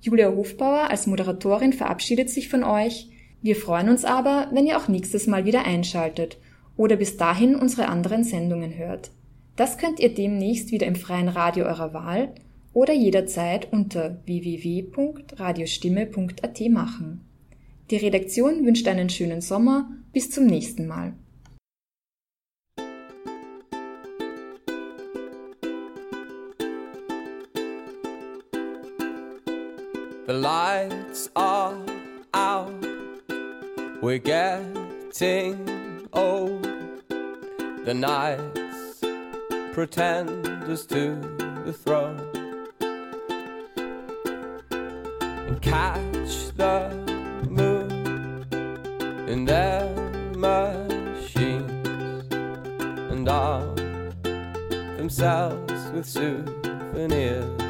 Julia 0.00 0.34
Hofbauer 0.34 0.90
als 0.90 1.06
Moderatorin 1.06 1.72
verabschiedet 1.72 2.28
sich 2.28 2.48
von 2.48 2.64
euch. 2.64 3.08
Wir 3.40 3.54
freuen 3.54 3.88
uns 3.88 4.04
aber, 4.04 4.48
wenn 4.52 4.66
ihr 4.66 4.78
auch 4.78 4.88
nächstes 4.88 5.28
Mal 5.28 5.44
wieder 5.44 5.64
einschaltet 5.64 6.38
oder 6.76 6.96
bis 6.96 7.18
dahin 7.18 7.54
unsere 7.54 7.86
anderen 7.86 8.24
Sendungen 8.24 8.76
hört. 8.76 9.12
Das 9.54 9.78
könnt 9.78 10.00
ihr 10.00 10.12
demnächst 10.12 10.72
wieder 10.72 10.88
im 10.88 10.96
freien 10.96 11.28
Radio 11.28 11.66
eurer 11.66 11.94
Wahl 11.94 12.34
oder 12.72 12.92
jederzeit 12.92 13.72
unter 13.72 14.20
www.radiostimme.at 14.26 16.60
machen. 16.68 17.20
Die 17.92 17.96
Redaktion 17.96 18.66
wünscht 18.66 18.88
einen 18.88 19.08
schönen 19.08 19.40
Sommer. 19.40 19.88
Bis 20.12 20.32
zum 20.32 20.46
nächsten 20.46 20.88
Mal. 20.88 21.14
The 30.30 30.38
lights 30.38 31.28
are 31.34 31.76
out. 32.34 32.86
We're 34.00 34.18
getting 34.18 36.08
old. 36.12 36.62
The 37.84 37.94
knights 37.94 39.02
pretend 39.72 40.46
us 40.70 40.86
to 40.86 41.16
the 41.64 41.72
throne. 41.72 42.20
And 45.48 45.60
catch 45.60 46.52
the 46.56 46.90
moon 47.50 48.46
in 49.28 49.46
their 49.46 49.92
machines 50.36 52.32
and 53.10 53.28
arm 53.28 53.74
themselves 54.96 55.90
with 55.92 56.06
souvenirs. 56.06 57.69